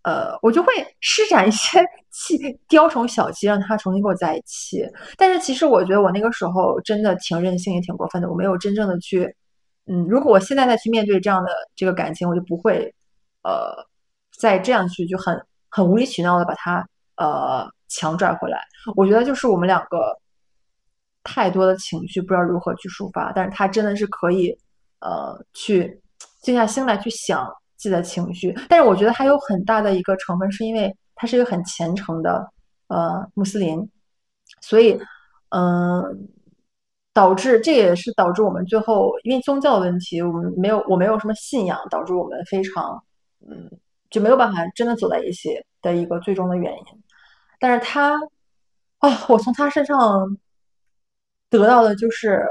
[0.03, 4.89] 呃，我就会施展一些气雕虫小技，让他重新跟我在一起。
[5.17, 9.35] 但是其实我觉得我那个时候真的挺任性，也挺过分的，我没有真正的去。
[9.87, 12.95] 嗯，如果我现在再去面对这样的这个感情，我就不会，
[13.43, 13.75] 呃，
[14.39, 18.63] 再这样去就很很无理取闹的把他呃强拽回来。
[18.97, 20.19] 我觉得就是我们两个
[21.23, 24.57] 太多的情绪不知道如何去抒发，但是他真的是可以
[25.01, 26.01] 呃去
[26.41, 28.55] 静下心来去想自己的情绪。
[28.71, 32.51] 但是我觉得还有很大的一个成分是因为他是一个很虔诚的
[32.89, 33.87] 呃穆斯林，
[34.63, 34.99] 所以
[35.51, 36.29] 嗯。
[37.15, 43.01] 导致这也是导致我们最后因为宗教问题，我们没有我没有什么信仰，导致我们非常
[43.49, 43.71] 嗯
[44.11, 45.51] 就没有办法真的走在一起
[45.81, 46.85] 的一个最终的原因。
[47.61, 48.15] 但是他
[48.99, 50.37] 啊，我从他身上
[51.49, 52.45] 得到的就是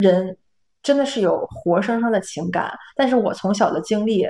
[0.00, 0.36] 人
[0.82, 4.28] 真的是有活生生的情感，但是我从小的经历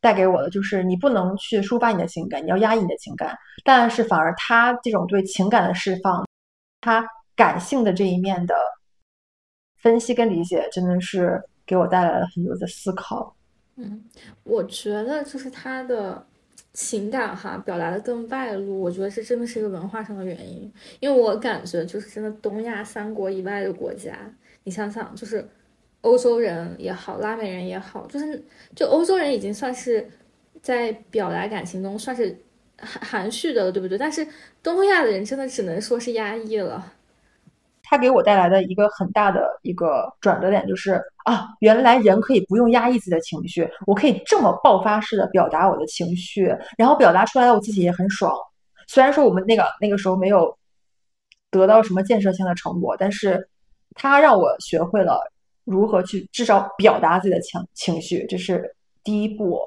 [0.00, 3.36] 带给我的就是你不能去抒发你的情感，你要压抑你的情感。
[3.64, 6.24] 但是反而他这种对情感的释放，
[6.80, 7.04] 他
[7.34, 8.54] 感性的这一面的。
[9.84, 13.36] 分析跟理解真的是给我带来了很多的思考。
[13.76, 14.02] 嗯，
[14.42, 16.26] 我觉得就是他的
[16.72, 20.72] 情感哈表达的更外露，我觉得这真的是一个文化上的原因。
[21.00, 24.18] 因为我感觉就是真的东亚三国以外的国家，
[24.62, 25.46] 你想想，就是
[26.00, 28.42] 欧洲人也好，拉美人也好，就是
[28.74, 30.08] 就欧洲人已经算是
[30.62, 32.34] 在表达感情中算是
[32.78, 33.98] 含含蓄的了，对不对？
[33.98, 34.26] 但是
[34.62, 36.92] 东亚的人真的只能说是压抑了。
[37.86, 48.34] 他给我带来的一个很大的一个转折点就是啊，原来人可以不用压抑自己的情绪，我可以这么爆发式的表达我的情绪，然后表达出来我自己也很爽。
[48.88, 50.56] 虽然说我们那个那个时候没有
[51.50, 53.48] 得到什么建设性的成果，但是
[53.94, 55.20] 他让我学会了
[55.64, 59.60] 如何去至少表达自己的情情绪，这是第一步。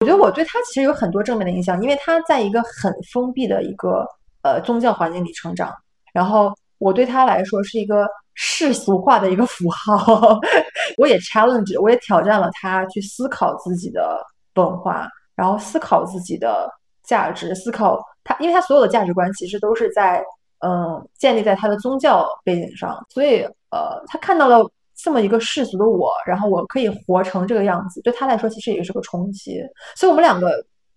[0.00, 4.06] 我觉得我对他其实有很多正面的印象，因为他在一个很封闭的一个
[4.42, 5.74] 呃宗教环境里成长，
[6.12, 10.38] 然后我对他来说是一个世俗化的一个符号。
[10.98, 14.24] 我也 challenge，我也挑战了他去思考自己的
[14.54, 16.68] 文化，然后思考自己的
[17.04, 20.24] 价值，思考他，因为他所有的价值观其实都是在
[20.60, 24.68] 嗯建立在他的宗教背景上，所以呃他看到了。
[25.00, 29.62] 这么一个世俗的我，然后我可以活成这个样子，对他来说其实也是个冲击。
[29.94, 30.50] 所以，我们两个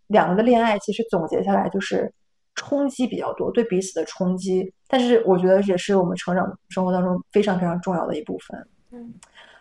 [0.07, 2.11] 两个的恋爱，其实总结下来就是
[2.55, 4.73] 冲击比较多，对彼此的冲击。
[4.91, 8.67] 但是，我觉得也是我们成长生活当中非常非常重要的一部分。
[8.91, 9.13] 嗯，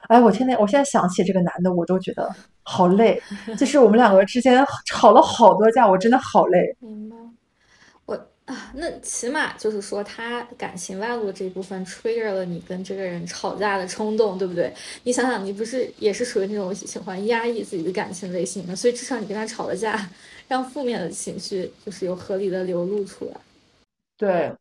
[0.08, 2.28] 哎，我现在我现在想起这个男的，我都觉得
[2.64, 3.22] 好累。
[3.56, 6.76] 就是我们两个之间吵了好多架，我真的好累。
[6.80, 7.16] 明白。
[8.06, 8.14] 我
[8.46, 14.74] 啊，那起码就是说，他感情外露的这一部分 trigger 了你跟这个人吵架的冲动，对不对？
[15.04, 20.08] 你想想，你不是也是属于那种喜欢压抑自己的感情类型的，所以至少你跟他吵了架，
[20.48, 23.32] 让负面的情绪就是有合理的流露出来。
[24.18, 24.52] 对，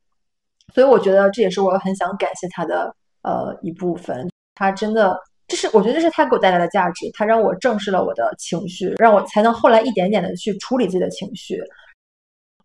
[0.73, 4.29] 所以我觉得这也是我很想感谢他的呃一部分。
[4.55, 5.17] 他真的，
[5.47, 11.61] 这是我觉得这是他给我带来的价值，他让我正视了我的情绪，让我才能后来一点点的去处理自己的情绪。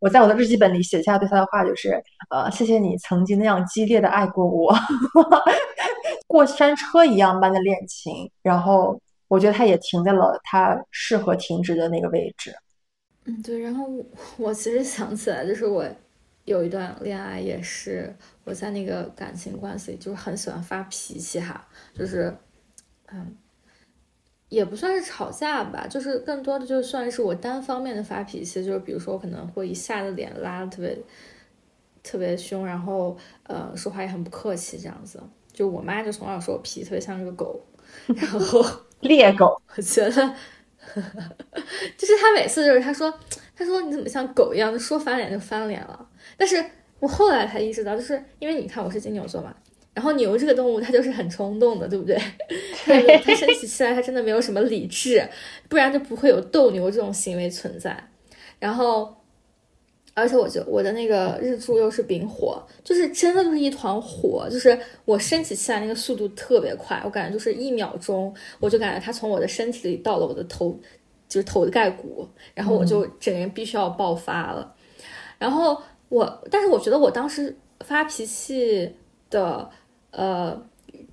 [0.01, 4.75] 我在我的日记本里写下对他的话，就是呃，谢谢你曾经那样激烈的爱过我，
[6.27, 8.31] 过山车一样般的恋情。
[8.43, 12.55] 然后我觉得他也停在了他适合停止的那个位置。
[13.25, 13.59] 嗯，对。
[13.59, 13.87] 然后
[14.37, 15.83] 我其实想起来，就是我
[16.45, 18.15] 有一段恋爱，也是
[18.45, 22.37] 我在那个感情关系里，就是很喜欢发脾气哈，就是
[23.07, 23.37] 嗯。
[24.51, 30.97] 也不算是吵架吧，就是更多的就算是我单方面的发脾气，就是比如说我可能会一下子脸拉的特别
[32.05, 35.21] 特别凶，然后呃说话也很不客气这样子。
[35.53, 37.61] 就我妈就从小说我脾气特别像个狗，
[38.07, 38.65] 然后
[39.01, 40.11] 猎狗， 我觉得
[41.99, 43.13] 就是他每次就是他说
[43.57, 46.09] 他说你怎么像狗一样，说翻脸就翻脸了。
[46.37, 46.65] 但是
[47.01, 49.55] 我后来才意识到，就是因为你看我是金牛座嘛。
[49.93, 52.17] 然后牛这个动物它就是很冲动的，对不对？
[52.85, 55.25] 它它生起气来，它真的没有什么理智，
[55.69, 57.97] 不然就不会有斗牛这种行为存在。
[58.59, 59.15] 然后，
[60.13, 70.77] 而且我就我的那个日柱又是丙火，就是真的就是一团火，就是我生起气来那个速度特别快，我感觉就是一秒钟，我就感觉它从我的身体里到了我的头，
[71.29, 74.75] 就是头盖骨，然后我就整个人必须要爆发了。
[75.39, 75.81] 然后
[76.15, 78.95] 我，但是我觉得我当时发脾气
[79.31, 79.71] 的。
[80.17, 80.57] 呃，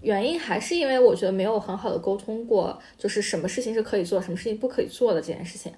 [0.02, 5.74] 原因还是因为我觉得没有很好的沟通过，就是什么事情是可以做，什么事情不可以做的这件事情，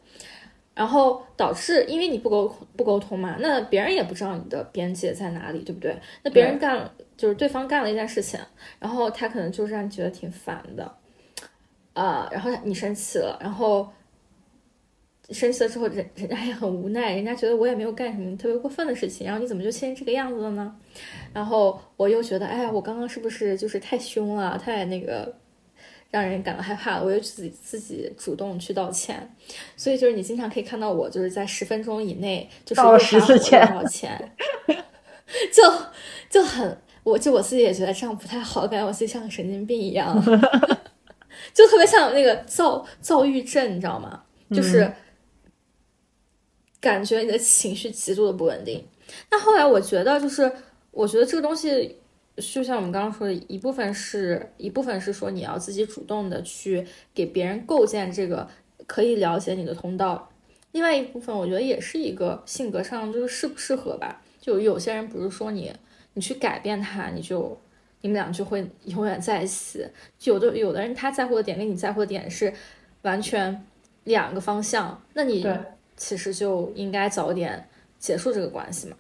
[0.76, 5.98] 然后导致因为你不沟不沟通嘛，那别人也不知道你的边界在哪里，对不对？
[6.22, 8.38] 那别人干就是对方干了一件事情，
[8.78, 10.98] 然后他可能就是让你觉得挺烦的，
[11.94, 13.88] 啊，然后你生气了，然后。
[15.30, 20.76] 生气了之后，人人家也很无奈，人家觉得我也没有干什么特别过分的事情，然后你怎么就现在这个样子了呢？
[21.34, 25.34] 然后我又觉得，哎呀，我刚刚是不是就是太凶了，太那个
[26.12, 27.06] 让人感到害怕了？
[27.06, 29.34] 我又自己自己主动去道歉，
[29.78, 34.32] 所以就是你经常可以看到我就是在十分钟以内就是道十次歉，道歉，
[35.54, 35.64] 就
[36.30, 40.22] 就很，我就我自己也觉得这样不太好，感觉我自己像个神经病一样，
[41.54, 44.22] 就特别像那个躁躁郁症，你知道吗？
[44.52, 44.92] 就是。
[46.84, 48.86] 感觉你的情绪极度的不稳定。
[49.32, 50.52] 那后来我觉得，就是
[50.92, 51.96] 我觉得这个东西，
[52.36, 58.46] 就像我们刚刚说的，一部分是一部分是说你要自己主动的去给别人构建这个
[58.86, 60.30] 可以了解你的通道。
[60.74, 64.22] 另外一部分，我觉得也是一个性格上就是适不适合吧。
[64.42, 65.72] 就有些人不是说你
[66.16, 67.58] 你去改变他，你就
[68.02, 69.88] 你们俩就会永远在一起。
[70.26, 72.54] 有的有的人他在乎的点跟你在乎的点是
[73.04, 73.66] 完全
[74.04, 75.02] 两个方向。
[75.14, 75.48] 那你。
[76.04, 78.98] 其实就应该早点结束这个关系嘛。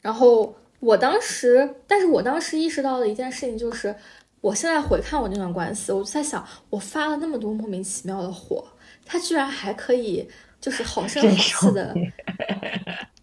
[0.00, 3.94] 然后我当时，但是我当时意识到的一件事情就是，
[4.40, 8.64] 我现在回看我那段关系，我就在想，我发了那么多莫名其妙的火，
[9.04, 10.28] 他居然还可以
[10.60, 11.94] 就是好声好气的，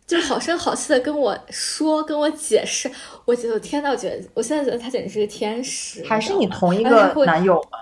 [0.07, 2.89] 就好声好气的跟我说，跟我解释。
[3.26, 6.01] 我觉得天呐，我觉得我现在觉得他简直是个天使。
[6.05, 7.78] 还是你同一个男友吗？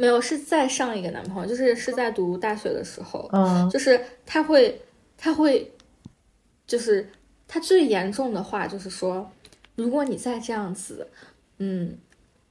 [0.00, 4.80] 没有，是在上一个男朋友，就是是在读大学的时候，嗯，就是他会，
[5.18, 5.70] 他会，
[6.66, 7.06] 就是
[7.46, 9.30] 他最严重的话就是说，
[9.74, 11.06] 如果你再这样子，
[11.58, 11.98] 嗯，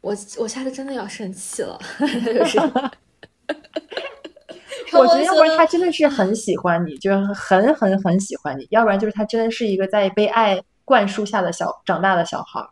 [0.01, 2.59] 我我下次真的要生气了， 就是，
[4.95, 12.69] 我觉得要不然他真的是很喜欢你，就是很很很喜欢你，要不然就是他真的是一个在被爱灌输下的小长大的小孩。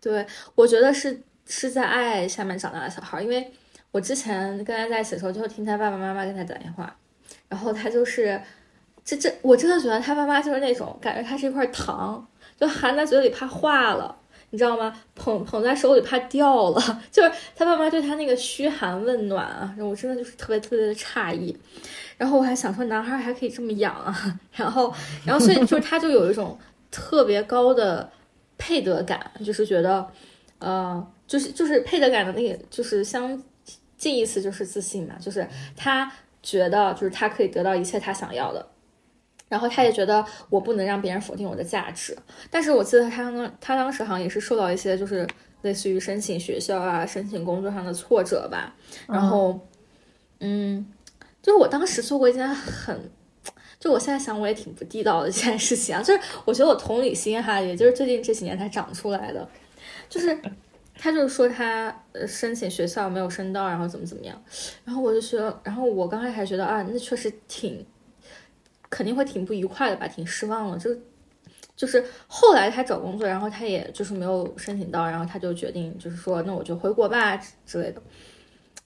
[0.00, 3.50] 对，我觉得是是在爱下面长大的小孩，因为
[3.90, 6.94] 我之前跟他在一起的时候，就听他爸爸妈妈跟他打电话，
[7.48, 8.40] 然后他就是
[9.04, 12.26] 这这，我真的觉得他爸妈就是那种感觉，他是一块糖，
[12.58, 14.16] 就含在嘴里怕化了。
[14.50, 14.96] 你知道吗？
[15.16, 16.80] 捧捧在手里怕掉了，
[17.10, 21.54] 就是他爸妈对他那个嘘寒问暖啊，我真的就是特别特别的诧异。
[22.16, 24.14] 然后我还想说，男孩还可以这么养啊，
[24.54, 24.94] 然后
[25.24, 26.56] 然后所以就是他就有一种
[26.92, 28.08] 特别高的
[28.56, 30.08] 配得感，就是觉得，
[30.60, 33.42] 呃，就是就是配得感的那个，就是相
[33.96, 35.46] 近义词就是自信嘛，就是
[35.76, 36.10] 他
[36.42, 38.66] 觉得就是他可以得到一切他想要的。
[39.48, 42.18] 然后他也觉得我不能让别人否定我的价值，
[42.50, 45.24] 但是我记得他刚他当时好像也是受到一些就是
[45.62, 48.74] 类似于申请学校啊、申请工作上的挫折吧。
[49.06, 49.60] 然后，
[50.40, 50.84] 嗯，
[51.40, 53.08] 就是我当时做过一件很，
[53.78, 59.48] 就我现在想我也挺不地道的一件事情啊，就是我觉得我同理心哈，也就是最近这几年才长出来的，
[60.08, 60.36] 就是
[60.98, 64.40] 他就说他申请学校没有申到，然后怎么怎么样，
[64.84, 67.84] 然后我就说，然后我刚开始还觉得啊，那确实挺。
[68.88, 70.78] 肯定会挺不愉快的吧，挺失望的。
[70.78, 70.96] 就
[71.74, 77.36] 就是后来他找工作，然后他也就是没有申请到，然后他就决定就是说，那我就回国吧
[77.66, 78.00] 之类的。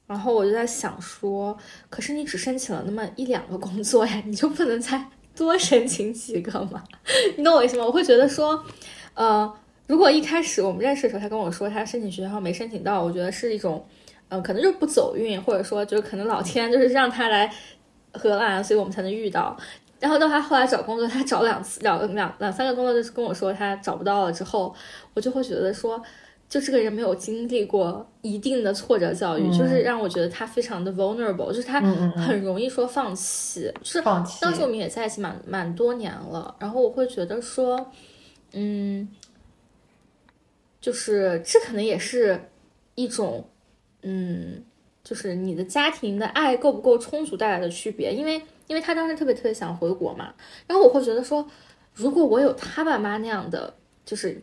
[0.07, 1.57] 然后我就在想说，
[1.91, 5.05] 可是你只申请了那么一两个工作呀，你就不能再
[5.37, 6.83] 多申请几个吗？
[7.37, 7.85] 你懂我意思吗？
[7.85, 8.65] 我会觉得说，
[9.13, 9.55] 呃，
[9.91, 13.85] 如果一开始我们认识的时候，他跟我说他申请学校没申请到，我觉得是一种，
[14.29, 17.53] 嗯，可能就是不走运，或者说就是可能老天就是让他来
[18.13, 19.57] 荷兰，所以我们才能遇到。
[19.99, 24.73] 然后到他后来找工作，他找两次两两两三个工作，就是跟我说他找不到了之后，
[25.13, 26.01] 我就会觉得说，
[26.49, 33.69] 就这个人没有经历过一定的挫折教育，就是让我觉得他非常的 vulnerable，就是他很容易说放弃。
[33.83, 34.01] 就是
[34.41, 37.91] 当时我们也在一起蛮蛮多年了，然后我会觉得说，
[38.53, 39.07] 嗯，
[40.81, 42.41] 就是这可能也是
[42.95, 43.49] 一种，
[44.03, 44.65] 嗯，
[45.05, 48.43] 就是你的家庭的爱够不够充足带来的区别，因为。
[48.71, 50.33] 因为他当时特别特别想回国嘛，
[50.69, 51.45] 然后我会觉得说，
[51.93, 53.75] 如果我有他爸妈那样的，
[54.05, 54.41] 就是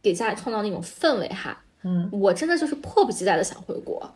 [0.00, 4.10] 给家里创造那种氛围哈，嗯，我真的就是迫不及待的想回国，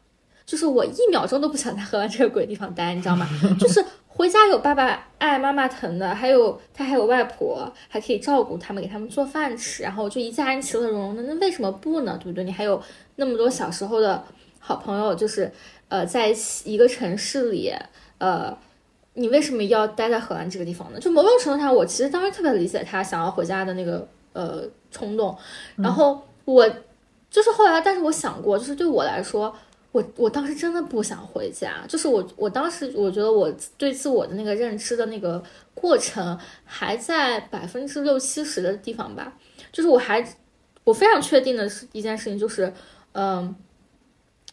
[0.53, 3.26] 就是我一秒钟都不想在荷兰这个鬼地方待，你知道吗？
[3.59, 12.18] 就是回家有爸爸爱、妈妈疼的，还有他还有外婆，还可以照顾他们，给他们做饭吃，然后就一家人其乐融融的，那为什么不呢？
[12.22, 12.44] 对不对？
[12.44, 12.78] 你还有
[13.16, 14.22] 那么多小时候的
[14.59, 15.50] 好朋友，就是
[15.88, 16.34] 呃，在
[16.64, 17.72] 一个城市里，
[18.18, 18.55] 呃。
[19.14, 20.98] 你为什么要待在荷兰这个地方呢？
[20.98, 25.36] 就某种程度上，我其实当时特别理解他想要回家的那个呃冲动。
[25.76, 26.66] 然后我
[27.30, 29.55] 就是后来，但是我想过，就是对我来说，
[29.93, 31.84] 我我当时真的不想回家。
[31.88, 35.43] 就是我我当时我觉得我对自我的那个认知的那个
[35.74, 39.38] 过程还在百分之六七十的地方吧。
[39.70, 40.26] 就是我还
[40.84, 42.72] 我非常确定的是一件事情，就是
[43.12, 43.55] 嗯。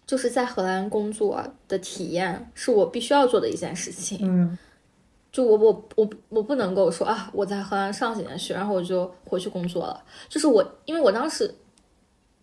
[0.05, 4.17] 就是在荷兰工作的体验是我必须要做的一件事情。
[4.23, 4.57] 嗯，
[5.31, 10.03] 就我我我我不能够说啊，我在荷兰上几年学，然后我就回去工作了。
[10.27, 11.53] 就是我，因为我当时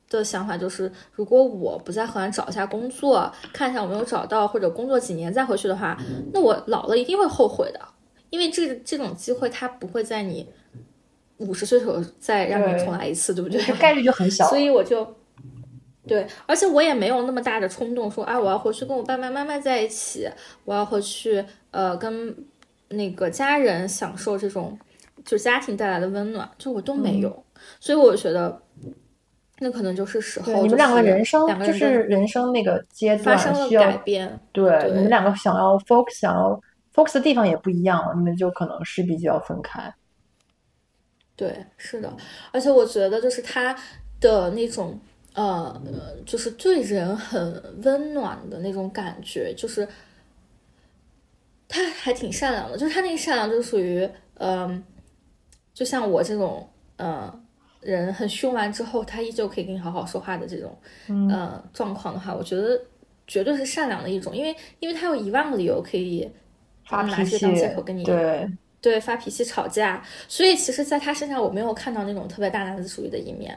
[0.09, 5.97] 的想法就是，如果我不在荷兰找一下工作，看一下我没有找到，或者工作几年再回去的话，
[6.33, 7.81] 那我老了一定会后悔的。
[8.31, 10.49] 因为这这种机会，它不会在你
[11.39, 13.61] 五十岁时候再让你重来一次，对不对？
[13.79, 14.49] 概率就很 小。
[14.49, 15.07] 所以我就。
[16.09, 20.31] 对，而且我也没有那么大的冲动，说啊，我要回去跟我爸爸妈妈在一起，
[20.65, 22.33] 我要回去，呃，跟
[22.91, 24.79] 那个家人享受这种
[25.25, 27.45] 就家庭带来的温暖，就我都没有，
[27.81, 28.63] 所以我觉得
[29.59, 36.61] 那可能就是时候，你们两个人生就是人生那个阶段发生了改变，对，你们两个想要 focus 想要
[36.95, 39.95] focus 的地方也不一样了，你们就可能势必就要分开。
[41.35, 42.17] 对，是的，
[42.53, 43.77] 而且我觉得就是他
[44.21, 44.99] 的那种。
[45.39, 45.79] 呃，
[46.25, 49.87] 就是对人很温暖的那种感觉，就是
[51.69, 54.83] 他还挺善良的，就是他那个善良就属于，嗯，
[55.75, 57.46] 就像我这种，嗯，
[57.87, 60.77] 人很凶完之后，他依旧可以跟你好好说话的这种，
[61.09, 62.81] 嗯，状况的话，我觉得
[63.27, 66.29] 绝对是善良的一种，因为因为他有一万个理由可以
[66.85, 73.57] 发脾气当借口跟你对对发脾气吵架，所以其实在他身上我没有看到那种特别大男子主义的一面。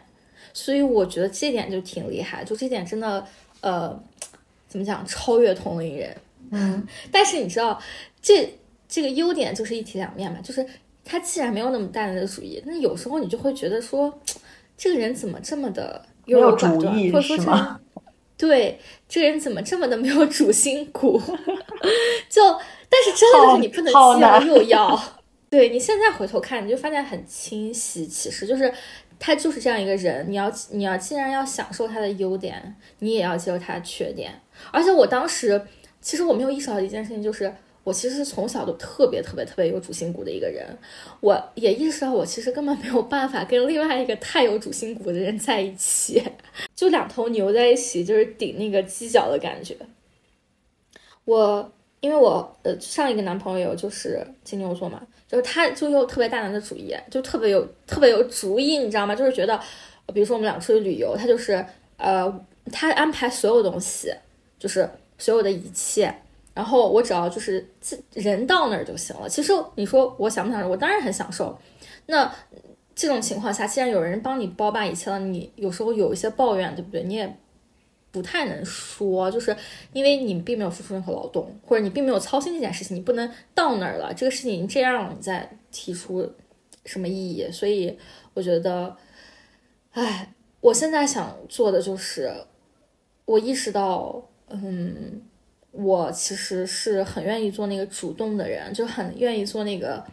[0.51, 3.23] 所以我觉得这点就挺厉害，就这点真的，
[3.61, 3.97] 呃，
[4.67, 6.15] 怎么讲，超越同龄人。
[6.49, 7.79] 嗯，但是你知道，
[8.19, 8.51] 这
[8.87, 10.65] 这个优点就是一体两面嘛，就是
[11.09, 14.13] 他既然没有那么大的主义，那有时候你就会觉得说，
[14.77, 17.79] 这个人怎么这么的优柔寡断，或者说这
[18.37, 21.19] 对这个人怎么这么的没有主心骨？
[22.29, 22.41] 就
[22.87, 25.01] 但是真的就是你不能既要又要。
[25.49, 28.71] 对你现在回头看，你就发现很清晰，其实就是。
[29.21, 34.31] 他就是这样一个人，你要你要既然要享受他的优点，你也要接受他的缺点。
[34.71, 35.61] 而且我当时
[35.99, 37.53] 其实我没有意识到的一件事情就是。
[37.89, 40.63] 我其实从小都特别特别特别有主心骨的一个人，
[41.21, 46.21] 我也意识到我其实根本没有办法跟另外一个太有主心骨的人在一起，
[46.75, 49.75] 就两头牛在一起，就是顶那个犄角的感觉。
[51.25, 59.15] 我因为我呃上一个男朋友就是金牛座嘛，就是他就有特别大男子主义，就特别有特别有主意，你知道吗？
[59.15, 59.59] 就是觉得，
[60.13, 61.65] 比如说我们俩出去旅游，他就是
[61.97, 64.13] 呃他安排所有东西，
[64.59, 64.87] 就是
[65.17, 66.13] 所有的一切。
[66.59, 69.29] 然后我只要就是自人到那儿就行了。
[69.29, 70.67] 其实你说我享不享受？
[70.67, 71.57] 我当然很享受。
[72.07, 72.29] 那
[72.93, 77.01] 这种情况下，既然有人帮你包办一切了，你有时候有一些抱怨，对不对？
[77.03, 77.33] 你也
[78.11, 79.55] 不太能说，就是
[79.93, 86.29] 因为你并没有付出任何劳动，或者你并没有操心这件事情，你不能到那儿了，这个事情已经这样了，你再提出
[86.83, 87.49] 什么意义？
[87.49, 87.97] 所以
[88.33, 88.97] 我觉得，
[89.91, 92.29] 哎，我现在想做的就是，
[93.23, 95.21] 我意识到，嗯。
[95.71, 100.03] 我其实是很愿意做那个主动的人，就很愿意做那个，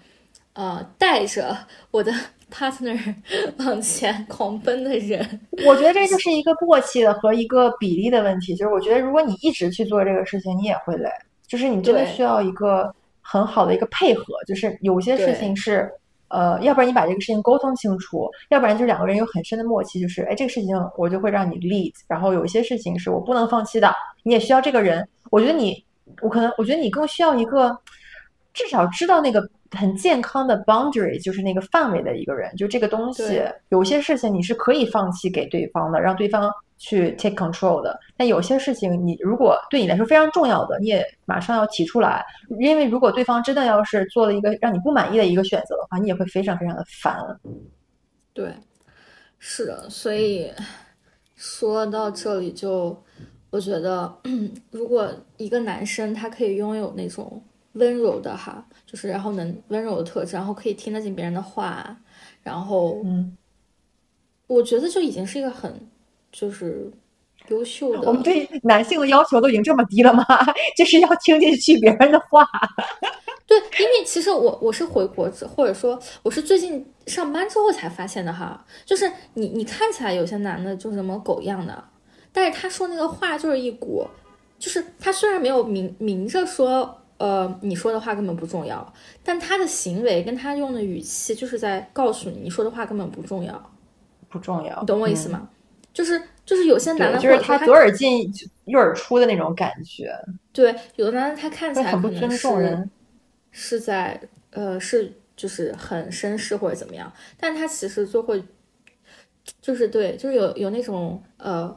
[0.52, 1.56] 呃，带着
[1.90, 2.12] 我的
[2.52, 2.96] partner
[3.58, 5.40] 往前狂奔的人。
[5.66, 8.54] 我觉得这就是一个默契的和一个比例的问题。
[8.54, 11.08] 就是我觉得，如果你一直去做这个事情，你也会累。
[11.46, 14.34] 就是你真的需要一个很好的一个配合。
[14.46, 15.90] 就是有些事情是，
[16.28, 20.00] 呃，要不然你把这个事情沟通清楚，要不然就两个人有很深的默契。
[20.00, 21.92] 就是，哎，这个事情我就会让你 lead。
[22.06, 23.92] 然后有一些事情是我不能放弃的，
[24.22, 25.08] 你也需要这个人。
[25.30, 25.84] 我觉得你，
[26.22, 27.76] 我可能，我觉得你更需要一个，
[28.52, 32.54] 至少知道那个很健康的 boundary，就是那个范围的一个人。
[32.56, 37.98] 就这个东西，有些事情你是可以放弃给对方的，让对方去 take control 的。
[38.16, 42.24] 但有些事情，你如果对你来说非常重要的，你也马上要提出来。
[42.60, 47.16] 因为如果对方真的要是做了一个让你不满意的一个选择的话，你也会非常非常的烦。
[48.32, 48.54] 对，
[49.38, 49.90] 是的。
[49.90, 50.52] 所以
[51.34, 53.02] 说到这里就。
[53.56, 54.14] 我觉得，
[54.70, 57.42] 如果一个男生他可以拥有那种
[57.72, 61.96] 温柔的哈，就是然后能温柔的特质，然后可以听得进别人的话，
[62.42, 63.34] 然后，嗯，
[64.46, 65.72] 我觉得就已经是一个很
[66.30, 66.92] 就是
[67.48, 68.06] 优秀的。
[68.06, 70.22] 我们对男性的要求都已经这么低了吗？
[70.76, 72.46] 就是要听进去别人的话。
[73.46, 81.82] 对，因为其实我我是回国之，或者说我是最近上班之后才发现的哈，就是你你看起来有些男的就是什么狗一样的。
[82.36, 84.06] 但是他说那个话就是一股，
[84.58, 88.92] 就是他虽然没有明明着说，呃，你说的话根本不重要，
[89.24, 93.70] 但他的行为跟他用的语气就是在告诉你，你说的话根本不重要，
[94.28, 95.48] 不重要，你懂我意思吗？
[95.94, 98.30] 就是就是有些男的，就是他左耳进
[98.66, 100.14] 右耳出的那种感觉。
[100.52, 102.90] 对，有的男的他看起来很不尊重人，
[103.50, 104.20] 是在
[104.50, 107.10] 呃是就是很绅士或者怎么样，
[107.40, 108.44] 但他其实就会，
[109.62, 111.74] 就是对，就是有有那种呃。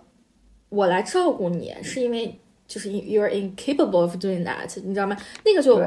[0.69, 5.17] 我来照顾你，是因为就是 you're incapable of doing that，你知道吗？
[5.43, 5.81] 那个就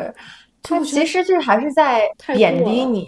[0.62, 2.02] 他其实就是还是在
[2.34, 3.06] 贬低你，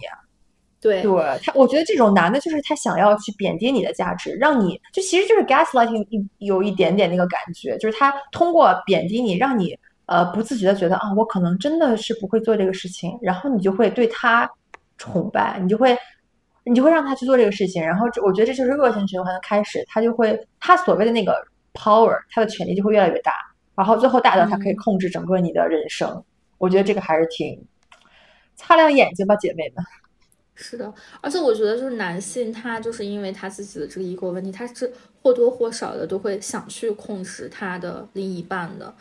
[0.80, 14.50] 对对，他我觉得这种男的，就是他想要去贬低你的价值，让你就其实就是 gaslighting 一有一点点那个感觉，就是他通过贬低你，让你呃不自觉的觉得啊，我可能真的是不会做这个事情，然后你就会对他
[14.98, 15.96] 崇拜，你就会。
[16.66, 21.36] 你就会让他去做这个事情，然后这我觉得这就是恶性循环的开始，他就会他所谓的那个。
[21.74, 23.32] power，他的权力就会越来越大，
[23.74, 26.24] 然后最后大到他可以控制整个你的人生。
[26.56, 27.62] 我觉得这个还是挺
[28.56, 29.84] 擦亮眼睛吧，姐妹们。
[30.54, 38.94] 是的，而且我觉得就是男性，他就是因为他自己的这个 ego 问题，他是或多或少的都会想去控制他的另一半的。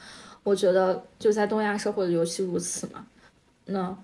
[0.44, 3.06] 我觉得就在东亚社会尤其如此嘛。
[3.66, 3.98] 那。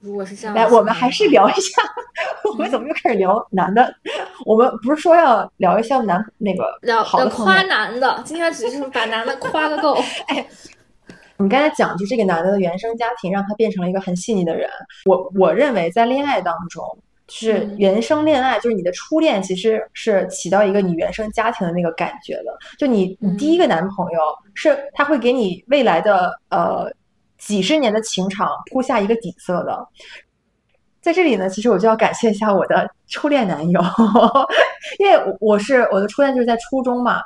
[0.00, 1.82] 如果是这样，来，我们还是聊一下，
[2.44, 3.92] 我们怎么又开始聊男的？
[4.44, 8.22] 我们不是说要聊一下男那个聊好的夸男的？
[8.24, 9.94] 今天只是把男的夸个够。
[10.28, 10.46] 哎，
[11.38, 14.68] 你刚才讲就这个男的的原生家庭让他变成了一个很细腻的人。
[15.06, 16.84] 我我认为在恋爱当中，
[17.26, 22.56] 就是原生恋爱，就是你的初恋其实是起到一个你原生家庭的那个感觉的。
[22.78, 24.20] 就你你第一个男朋友
[24.54, 26.92] 是他会给你未来的呃。
[27.38, 29.88] 几十年的情场铺下一个底色的，
[31.00, 33.80] 在这里呢，其实我就要感谢一下我的初恋男友，
[34.98, 37.22] 因为我是我的初恋就是在初中嘛，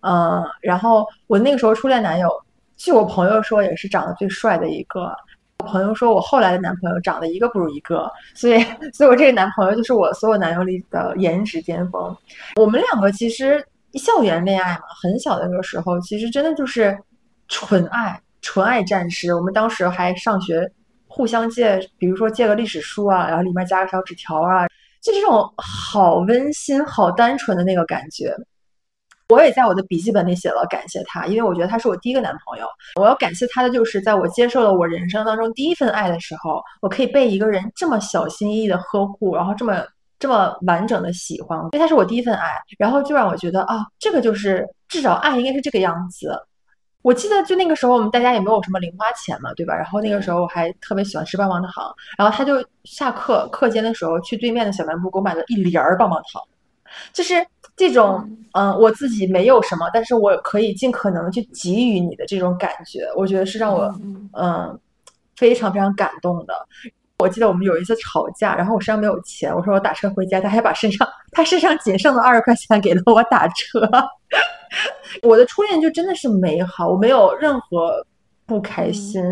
[0.00, 2.28] 嗯，然后我那个时候初恋男友，
[2.76, 5.14] 据我朋友说也是长得最帅的一个，
[5.58, 12.16] 我朋友说我后来的男朋友长得一个不如一个，所以，所以我这个男朋友就是我所有男友里的颜值巅峰。
[12.56, 16.98] 我们两个其实校园恋爱嘛，很小的那个时候，其实真的就是
[17.46, 18.20] 纯爱。
[18.42, 20.70] 纯爱战士，我们当时还上学，
[21.06, 24.66] 互相借，比如说借个历史书啊，然后里面加个小纸条啊，
[25.02, 28.34] 就这种好温馨、好单纯的那个感觉。
[29.28, 32.66] 我也在我的笔记本里写了感谢他，因为我觉得他是我第一个男朋友。
[33.00, 39.84] 我要感谢他的就是，在我接受了我人生当中第一份爱的时候，我可以被一个人这么小心翼翼的呵护，然后这么
[40.18, 46.36] 这么完整的喜欢，因为他是我第一份爱，然后就让我觉得啊，这个就是至少爱应该是这个样子。
[47.02, 49.74] 我记得就那个时候我们大家也没有什么零花钱嘛，对吧？
[49.74, 56.42] 然后那个时候我还特别喜欢吃棒棒糖，然后他就下课课间的时候去对面的小卖部给我买了一帘儿棒棒糖，
[57.12, 57.34] 就是
[57.76, 63.92] 这种嗯，我自己没有什么，但是我可以尽可能去给予你的这种感觉，我觉得是让我
[64.32, 64.78] 嗯
[65.36, 66.54] 非常非常感动的。
[67.20, 73.80] 我记得我们有一次吵架，然后我身上没有钱，我说我打车回家，他还把身上他身上仅剩的二十块钱给了我打车。
[75.22, 78.04] 我的初恋就真的是美好，我没有任何
[78.46, 79.22] 不开心。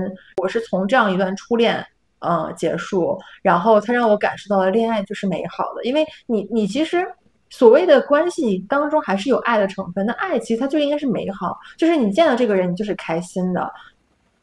[0.42, 1.84] 我是从这样一段初恋，
[2.18, 5.84] 嗯，结束，然后他让我感受到了恋爱就是美好的。
[5.84, 7.06] 因为你，你其实
[7.48, 13.72] 所谓的关系当中还是有爱的成分，那爱其实它就应该是美好，就是你见到这个人你就是开心的。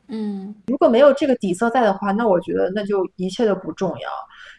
[0.07, 4.09] 嗯，如果没有这个底色在的话，那我觉得那就一切都不重要。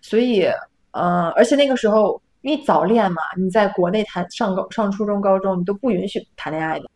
[0.02, 0.46] 所以，
[0.92, 2.20] 呃，而且那个时候。
[2.42, 6.88] 因为早恋嘛，你在国内谈上高上初中、高中，你都不允许谈恋爱的。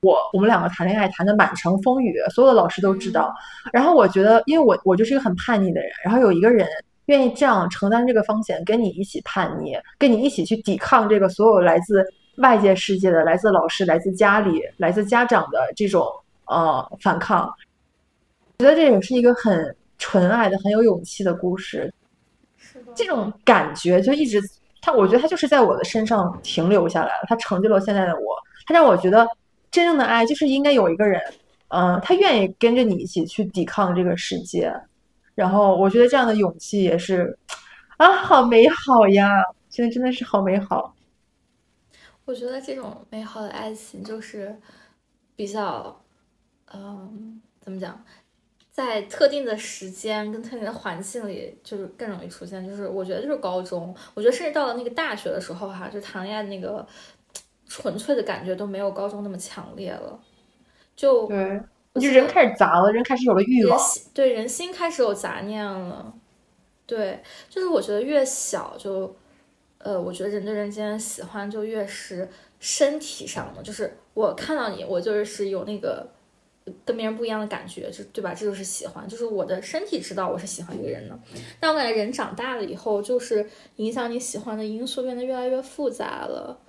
[0.00, 3.32] 我我们两个谈恋爱谈的满城风雨，所有的老师都知道。
[3.72, 6.66] 然后我觉得，因为我我就是一个很叛逆的人，然后有一个人
[7.06, 12.04] 愿意这样承担这个风险，跟你一起叛逆，跟你一起去抵抗这个所有来自
[12.38, 16.04] 外界世界的、来自老师、来自家里、来自家长的这种
[16.50, 17.46] 呃反抗。
[18.58, 21.90] 我觉得这也是一个很纯爱的、很有勇气的故事。
[22.94, 24.38] 这种感觉就一直，
[24.82, 28.36] 他我觉得他就是在我的身上停留下来了，他成就了现在的我，
[28.66, 29.26] 他让我觉得
[29.70, 31.20] 真正的爱就是应该有一个人，
[31.68, 34.72] 嗯，他愿意跟着你一起去抵抗这个世界，
[35.34, 37.38] 然后我觉得这样的勇气也是，
[37.96, 39.28] 啊，好美好呀，
[39.70, 40.94] 现在真的是好美好。
[42.24, 44.56] 我觉得这种美好的爱情就是
[45.34, 46.00] 比较，
[46.72, 48.04] 嗯，怎么讲？
[48.72, 52.66] 在特定的时间跟特定的环境里，就是更容易出现。
[52.66, 56.86] 就是我觉得，就是高中，我觉得甚至到了那个大学的时候，哈，就谈恋爱的那个
[57.66, 60.18] 纯粹的感觉都没有高中那么强烈了。
[60.96, 61.60] 就对，
[61.94, 63.78] 就人开始杂了，人开始有了欲望，
[64.14, 66.14] 对，人心开始有杂念了。
[66.86, 69.14] 对，就是我觉得越小，就
[69.78, 76.08] 呃，我觉得人对人间喜欢就越是身体上的，就是我看到你，我就是有那个。
[76.84, 78.34] 跟别人不一样的感觉，就对吧？
[78.34, 81.18] 这就是喜欢，就是我的身体知道我是喜欢一个人的。
[81.58, 86.60] 但我感觉人长大了以后，就是影响你喜欢的因素变得越来越复杂了。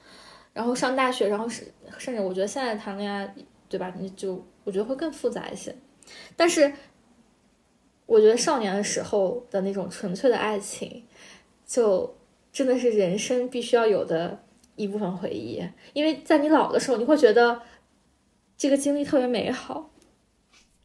[0.54, 1.66] 然后上大学，然后是
[1.98, 3.36] 甚至我觉得现在谈恋爱，
[3.70, 3.94] 对吧？
[4.00, 5.76] 你就我觉得会更复杂一些。
[6.36, 6.74] 但是
[8.06, 11.06] 我觉得少年的时候的那种纯粹的爱情，
[11.66, 12.18] 就
[12.52, 14.44] 真的是人生必须要有的
[14.76, 15.62] 一部分回忆。
[15.94, 17.62] 因为在你老的时候，你会觉得。
[18.62, 19.90] 这个经历特别美好，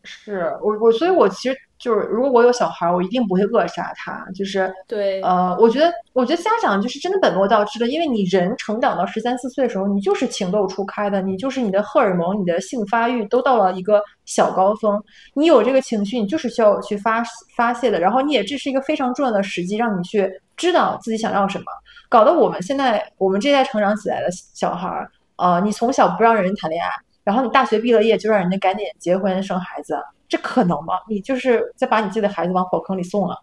[0.03, 4.27] 是我我，所以我其实就是，如果我有小孩，我一定不会扼杀他。
[4.35, 14.99] 就是对，呃，我觉得，我觉得家长就是真的本末倒置的，因为你人成长到十三四岁的时候，你就是情窦初开的，你就是你的荷尔蒙、你的性发育都到了一个小高峰，
[15.35, 17.23] 你有这个情绪，你就是需要去发
[17.59, 18.01] 发泄的。
[18.01, 21.67] 然后你也这是一个非常重要的时机，让你去知道自己想要什么。
[22.09, 25.07] 搞得我们现在我们这代成长起来的小孩，
[25.37, 26.89] 呃，你从小不让人谈恋爱。
[27.27, 29.99] 然后你大学毕了业就让人家赶紧结婚生孩子，
[30.29, 30.95] 这可能吗？
[31.09, 33.43] 你就是在把你自己的孩子往火坑里送了。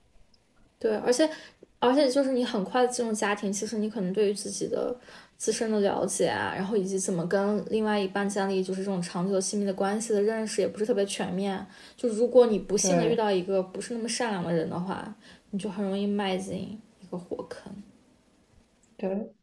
[0.80, 1.30] 对，而且
[1.80, 4.96] 而且就是你很快进入家庭，其实你可能对于自己的
[5.36, 11.68] 自身的了解啊，然后以及怎么跟另外一半建立就是这种长久亲密的关系的认识也不是特别全面。
[11.98, 15.14] 就如果你不幸的遇到一个不是那么善良的人的话，
[15.50, 16.58] 你就很容易迈进
[17.02, 17.74] 一个火坑。
[18.96, 19.34] 对。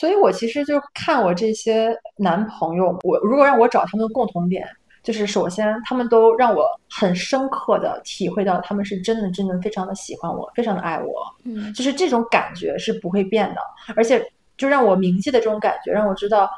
[0.00, 4.66] 所以，我其实就看我这些男朋友，我如果让我找他们的共同点，
[5.02, 11.12] 就是首先他们都让我很深刻的体会到，他们是真的真的非常的喜欢我，非常的爱我，
[11.44, 13.60] 嗯，就是这种感觉是不会变的，
[13.94, 14.26] 而且
[14.56, 16.48] 就让我铭记的这种感觉，让我知道，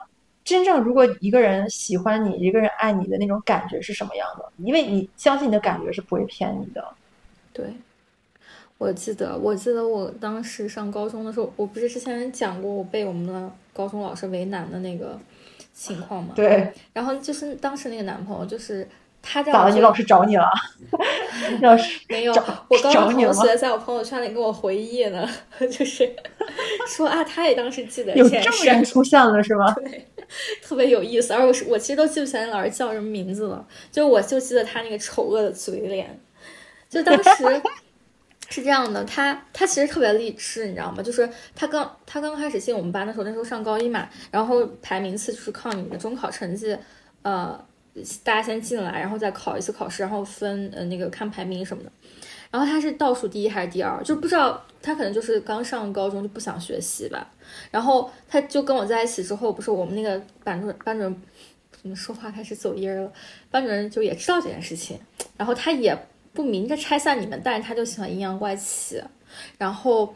[0.44, 6.86] 真正如果一个人喜欢你，一个人爱你的那种感觉是什么样的，因为你相信你的感觉是不会骗你的，
[7.52, 7.66] 对。
[8.82, 15.16] 我记得，我记得我当时上高中的时候，我不是之前讲过我被我们的高中老师为难的那个
[15.72, 16.32] 情况吗？
[16.34, 16.72] 对。
[16.92, 18.88] 然后就是当时那个男朋友，就是
[19.22, 19.70] 他在咋了？
[19.72, 20.50] 你老师找你了？
[21.62, 22.32] 老师 没有，
[22.68, 25.28] 我高中同学在我朋友圈里跟我回忆呢，
[25.70, 26.12] 就是
[26.88, 29.72] 说啊，他也当时记得有这么人出现了是吗？
[29.74, 30.08] 对，
[30.60, 31.32] 特别有意思。
[31.32, 36.18] 而我是我其实都记不起来老师叫什么名字了，就我就记得他那个丑恶的嘴脸，
[36.88, 37.62] 就当时。
[38.52, 41.02] 是这样的，他他其实特别励志，你知道吗？
[41.02, 46.76] 就是他刚他刚开始进我们班的时候，那时候上高一嘛，然后排名次就是靠你的中考成绩，
[47.22, 47.58] 呃，
[48.22, 51.90] 大家先进来，然后再考一次考试，然后分呃那个看排名什么的。
[52.50, 57.26] 然后他是倒数第一还是第二，就不知道他可能就是刚上高中就不想学习吧。
[57.70, 61.22] 然后他就跟我在一起之后，不是我们那个班主任班主任
[61.80, 63.10] 怎么说话开始走音了，
[63.50, 65.00] 班主任就也知道这件事情，
[65.38, 65.98] 然后他也。
[66.32, 69.02] 不明着拆散你们，但是他就喜欢阴阳怪气，
[69.58, 70.14] 然后，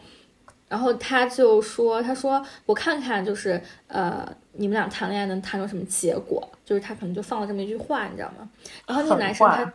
[0.68, 6.48] 然后他就说，他说我看看，就是呃，你们俩谈恋爱能谈出什么结果？
[6.64, 8.48] 就是他可能就放了这么一句话，你知道吗？
[8.86, 9.72] 然后那个男生他，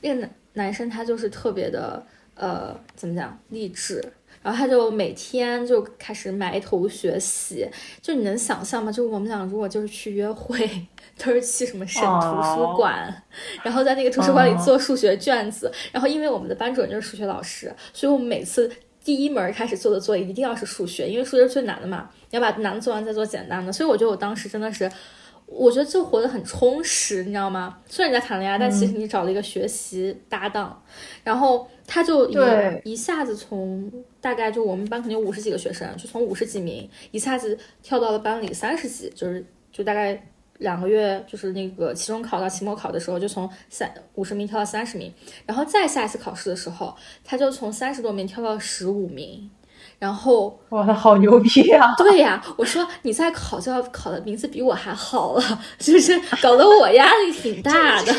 [0.00, 2.04] 那个男男生他就是特别的
[2.34, 4.04] 呃，怎么讲励志，
[4.42, 7.68] 然后他就每天就开始埋头学习，
[8.00, 8.90] 就你能想象吗？
[8.92, 10.68] 就我们俩如果就是去约会。
[11.16, 13.22] 都是去什么省图书馆，
[13.62, 15.70] 然后在那个图书馆里做数学卷子。
[15.92, 18.68] 然后因为我们的班主任就是数学老师，所以我们每次
[19.04, 23.72] 第一门开始做的作业一定要是数学，因为数学是最难的嘛，你要把难的做完再做简单的。
[23.72, 24.90] 所以我觉得我当时真的是，
[25.54, 27.78] 我觉得就活得很充实，你知道吗？
[27.86, 30.82] 虽然你在谈恋爱，但其实你找了一个学习搭档，
[31.22, 32.36] 然后他就一
[32.92, 33.90] 一下子从
[34.20, 40.20] 大概就我们班肯定五十几个学生，就从五十几名一下子跳到了班里三十几，就是就大概。
[40.58, 45.12] 两个月就是那个期中考到期末考的时候，就从三五十名跳到三十名，
[45.44, 46.94] 然后再下一次考试的时候，
[47.24, 49.50] 他就从三十多名跳到十五名，
[49.98, 51.94] 然后哇，他好牛逼啊！
[51.96, 55.42] 对呀，我说你再考就要考的名字比我还好了，
[55.78, 58.12] 就是搞得我压力挺大的。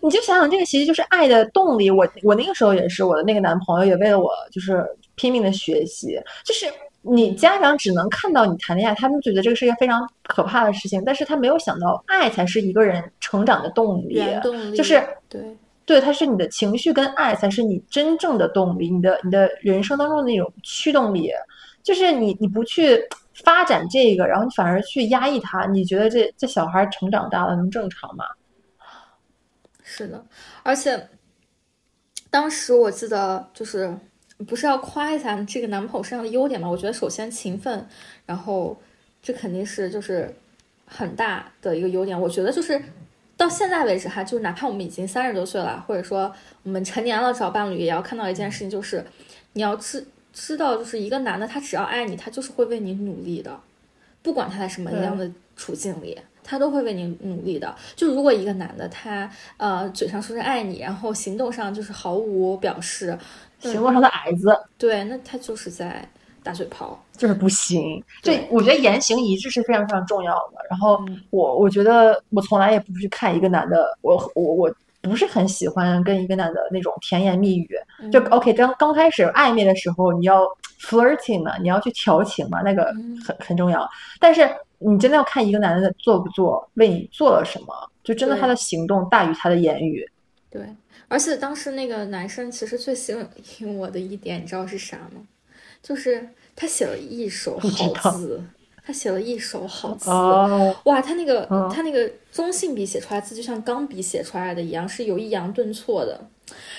[0.00, 1.90] 你就想想，这个其实就是爱的动力。
[1.90, 4.84] 我我那个时候也是，我的那个男朋友也为了我就是
[5.14, 6.66] 拼命的学习，就是。
[7.04, 14.22] 你家长只能看到你谈恋爱，他们觉得这个是一个非常可怕的事情，但是他没有想到爱才是一个人成长的动力，
[14.76, 15.42] 就是对
[15.84, 21.30] 对，它是你的情绪跟爱才是你真正的动力，你的你的人生当中的那种驱动力，
[21.82, 23.02] 就是你你不去
[23.44, 28.24] 发展这个，然后你反而去压抑他，你觉得这这小孩成长大了能正常吗？
[29.82, 30.24] 是的，
[30.62, 31.08] 而且
[32.30, 33.96] 当时我记得就是。
[34.48, 36.68] 不是要夸一下这个男朋友身上的优点吗？
[36.68, 37.86] 我觉得首先勤奋，
[38.26, 38.76] 然后
[39.22, 40.34] 这肯定是就是
[40.84, 42.20] 很大的一个优点。
[42.20, 42.82] 我觉得就是
[43.42, 46.32] 到现在为止哈，就是哪怕我们已经三十多岁了，或者说
[46.62, 49.04] 我们成年了找伴侣，也要看到一件事情，就是
[49.54, 53.58] 你要知知道，就是一个男的他只要爱你，他就是会为你努力的，
[54.22, 57.74] 不管他在什么样的处境里，他都会为你努力的。
[57.96, 63.18] 就如果一个男的他呃嘴上说是爱你，然后行动上就是毫无表示。
[63.60, 66.04] 行动上的矮子，对，那他就是在
[66.42, 68.02] 打嘴炮，就是不行。
[68.22, 70.58] 对，我觉得言行一致是非常非常重要的。
[70.68, 77.68] 然后我我觉得我从来也不去看一个男的，我我我不是很喜欢跟一个男的那种甜言蜜语。
[78.10, 80.44] 就 OK，刚刚开始暧昧的时候，你要
[80.80, 82.92] flirting 嘛，你要去调情嘛，那个
[83.24, 83.88] 很很重要。
[84.18, 90.08] 但是你真的要看一个男的做不做，为你做了什么，就真的他的行动大于他的言语。
[90.50, 90.62] 对。
[91.08, 93.12] 而且当时那个男生其实最吸
[93.58, 95.20] 引我的一点，你知道是啥吗？
[95.82, 98.42] 就是他写了一手好字，
[98.86, 100.08] 他写了一手好字。
[100.10, 106.28] 哇，他那个他那个中性笔写出来字，就像钢笔写出来的一样，是有抑扬顿挫的。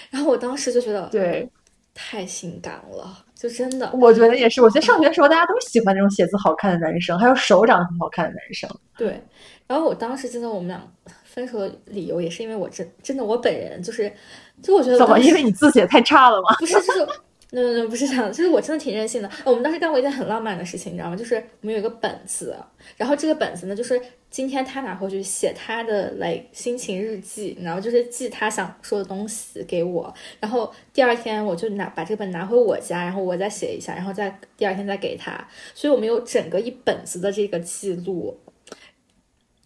[0.10, 1.50] 然后我当时就觉得，对，
[1.94, 3.92] 太性感了，就真的。
[3.94, 8.70] 我觉得也是，我觉得上学的时候大家都喜欢那种写字好看的男生，还有手长得很好看的男生。
[8.98, 9.22] 对，
[9.68, 10.82] 然后我当时记得我们俩。
[11.26, 14.14] 分手的理由也是因为我真真的我本人就是，
[14.62, 16.56] 就我觉得怎么因为你字写太差了吗？
[16.60, 17.08] 不是，就是
[17.56, 19.30] 那那那不是这样，就是我真的挺任性的。
[19.46, 21.16] 我们当时干过一件很浪漫的事情，你知道吗？
[21.16, 22.58] 就是我们有一个本子，
[22.98, 24.02] 然后这个本子呢，就是
[24.32, 38.36] 今天他拿回去写他的来心情日记，然后就是记他想说的东西给我，然后第二天我就拿把这本拿回我家，然后我再写一下，然后再第二天再给他，所以我们有整个一本子的这个记录。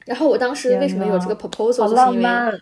[0.06, 2.62] 然后我当时为什么有这个 proposal，就是因为，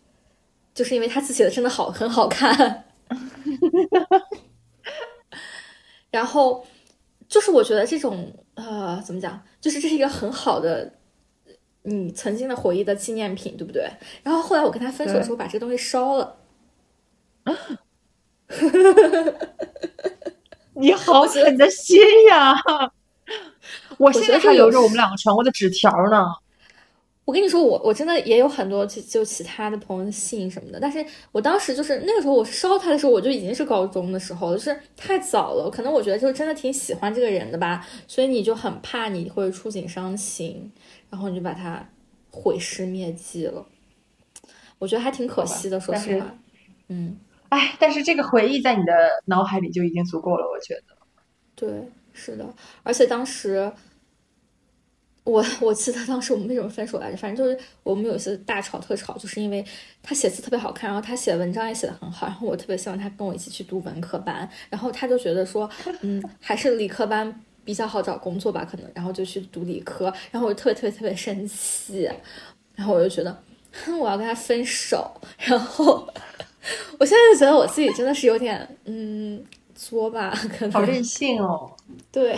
[0.76, 2.84] 就是因为他字写的真的好，很好看。
[6.16, 6.66] 然后
[7.28, 10.94] 就是我觉得这种呃，怎么讲，就是这是一个很好的
[11.84, 13.86] 你曾经的回忆的纪念品，对不对？
[14.24, 16.38] 然后后来我跟他分手的时候，把这个东西烧了。
[20.76, 22.00] 你好狠的心
[22.30, 22.56] 呀！
[24.00, 26.26] 我现在还留着我们两个传过的纸条呢。
[27.26, 35.68] 我跟你说，我我真的也有很多就就其他的朋友的信什么的，但是我当时就是那个时候我烧他的时候，我就已经是高中的时候，就是太早了。
[35.72, 40.72] 可能我觉得就真的挺喜欢这个人的吧，所以你就很怕你会触景伤情，
[41.10, 41.90] 然后你就把他
[42.30, 43.66] 毁尸灭迹了。
[44.78, 46.38] 我觉得还挺可惜的，说实话。
[46.90, 47.18] 嗯，
[47.50, 48.94] 哎，但是这个回忆在你的
[49.26, 50.96] 脑海里就已经足够了，我觉得。
[51.56, 52.46] 对，是的，
[52.84, 53.72] 而且当时。
[55.26, 57.18] 我我记得当时我们为什么分手来着？
[57.18, 59.66] 反正就是我们有一次大吵特吵，就是因为
[60.04, 65.68] 他写字特别好看，然后他写文章也写得很好，然后我特别希望他跟我一起去读文科班，然后他就觉得说，
[66.02, 72.08] 嗯，还是理科班比较好找工作吧，可能，然后就去读理科，然后我就特别特别特别生气，
[72.76, 73.36] 然后我就觉得，
[73.84, 76.08] 哼，我要跟他分手，然后
[77.00, 80.72] 我现在就觉得我自己真的是有点，嗯，作吧，可能。
[80.72, 81.72] 好任性哦，
[82.12, 82.36] 对。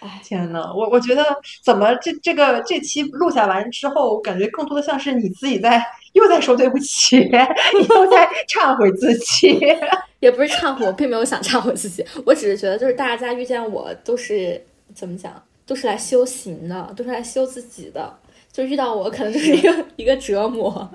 [0.00, 1.24] 哎，天呐，我我觉得
[1.62, 9.58] 怎么这这个这期录下完之后，感觉更多的像是你自己在又在说对不起，又在 忏悔自己，
[10.20, 18.18] 也不是忏悔，我并没有想忏悔自己，我只是觉得就是大家遇见我都是怎么讲，都是来修行的，都是来修自己的，
[18.52, 20.88] 就遇到我可能就是一个一个折磨。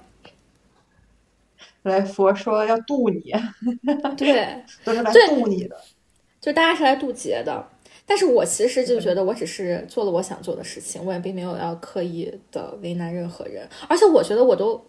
[1.83, 3.33] 来，佛说要渡你，
[4.15, 5.75] 对，都是来渡你的，
[6.39, 7.67] 就大家是来渡劫的。
[8.05, 14.85] 但是我其实就觉得，我只是做了我想做的事情，我也并没有要刻意的为难任何人，而且我觉得我都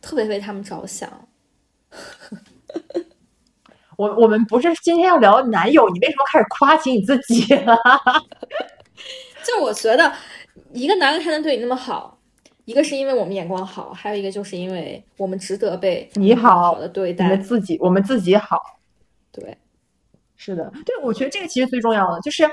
[0.00, 1.28] 特别为他们着想。
[3.96, 7.78] 我我们不是今天要聊男友，你为什么开始夸起你自己了？
[9.44, 10.12] 就我觉得，
[10.72, 12.18] 一个男人才能对你那么好，
[12.64, 18.58] 一个是因为我们眼光好，还有一个就是因为我们值得被你好的对待，我们自己我们自己好，
[19.30, 19.56] 对。
[20.36, 22.44] 是的，对，我觉得这个其实最重要的就是，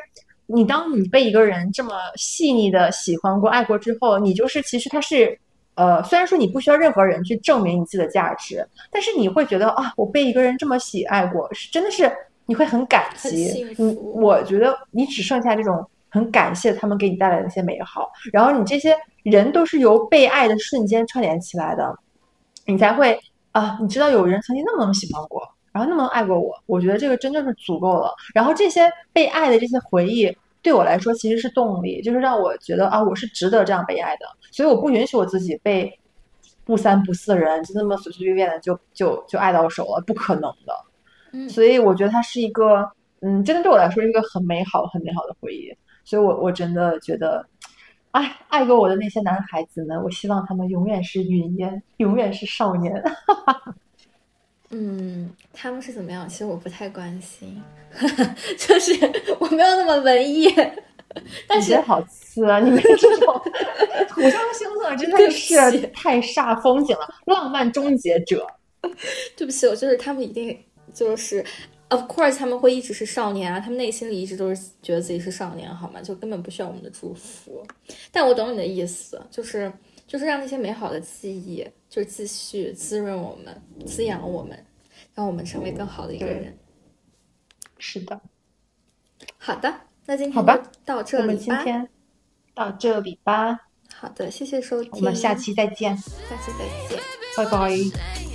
[0.45, 5.37] 你当你被一个人这么细腻的喜欢过、爱过之后，你就是其实他是，
[5.75, 12.09] 呃，虽然说你不需要任何人去证明你自己的价值，但是你会觉得啊，我被一个人这么喜爱过，是真的是
[12.45, 13.65] 你会很感激。
[13.77, 21.93] 你我觉得你只剩下这种很感谢他们给你带来的那些美好，然后你这些人都是由被爱的瞬间串联起来的，
[22.65, 23.19] 你才会
[23.51, 25.41] 啊，你知道有人曾经那么那么喜欢过。
[25.71, 28.13] 然后那么爱过我，我觉得这个真的是足够了。
[28.33, 34.25] 然后这些被爱的这些回忆，对我来说其实是动力，就是让我觉得啊，我是值得这样被爱的。
[34.51, 35.97] 所以我不允许我自己被
[36.65, 40.73] 不三不四的人就那么随随便便的就就就爱到手了，不可能的。
[41.31, 42.91] 嗯，所以我觉得它是一个，
[43.21, 45.73] 嗯，真的对我来说是一个很美好、很美好的回忆。
[46.03, 47.45] 所以我我真的觉得，
[48.11, 53.01] 哎，爱过我的那些男孩子们，我希望他们永远是云烟，永远是少年。
[54.71, 56.27] 嗯，他们是怎么样？
[56.27, 57.61] 其实我不太关心，
[58.57, 58.93] 就是
[59.39, 60.47] 我没有那么文艺。
[61.45, 62.57] 但是好次啊！
[62.61, 63.41] 你们这种
[64.07, 68.47] 土象星座真的是太煞风景了，浪漫终结者。
[69.35, 70.57] 对不起，我就是他们一定
[70.93, 71.43] 就是
[71.89, 76.01] ，of course 他们会一直是少年啊，他们内心里一直都是觉得自己是少年，好吗？
[76.01, 77.61] 就根本不需要我们的祝福。
[78.09, 79.69] 但我懂你的意思，就是
[80.07, 81.67] 就是让那些美好的记忆。
[81.91, 84.65] 就继续滋润我们，滋养我们，
[85.13, 86.57] 让我们成为更好的一个人。
[87.77, 88.21] 是的，
[89.37, 91.27] 好的，那今天好吧，到这里吧。
[91.27, 91.89] 我们今天
[92.55, 93.67] 到这里吧。
[93.93, 95.97] 好的，谢谢收听，我们下期再见。
[95.97, 96.97] 下期再见，
[97.35, 98.30] 拜拜。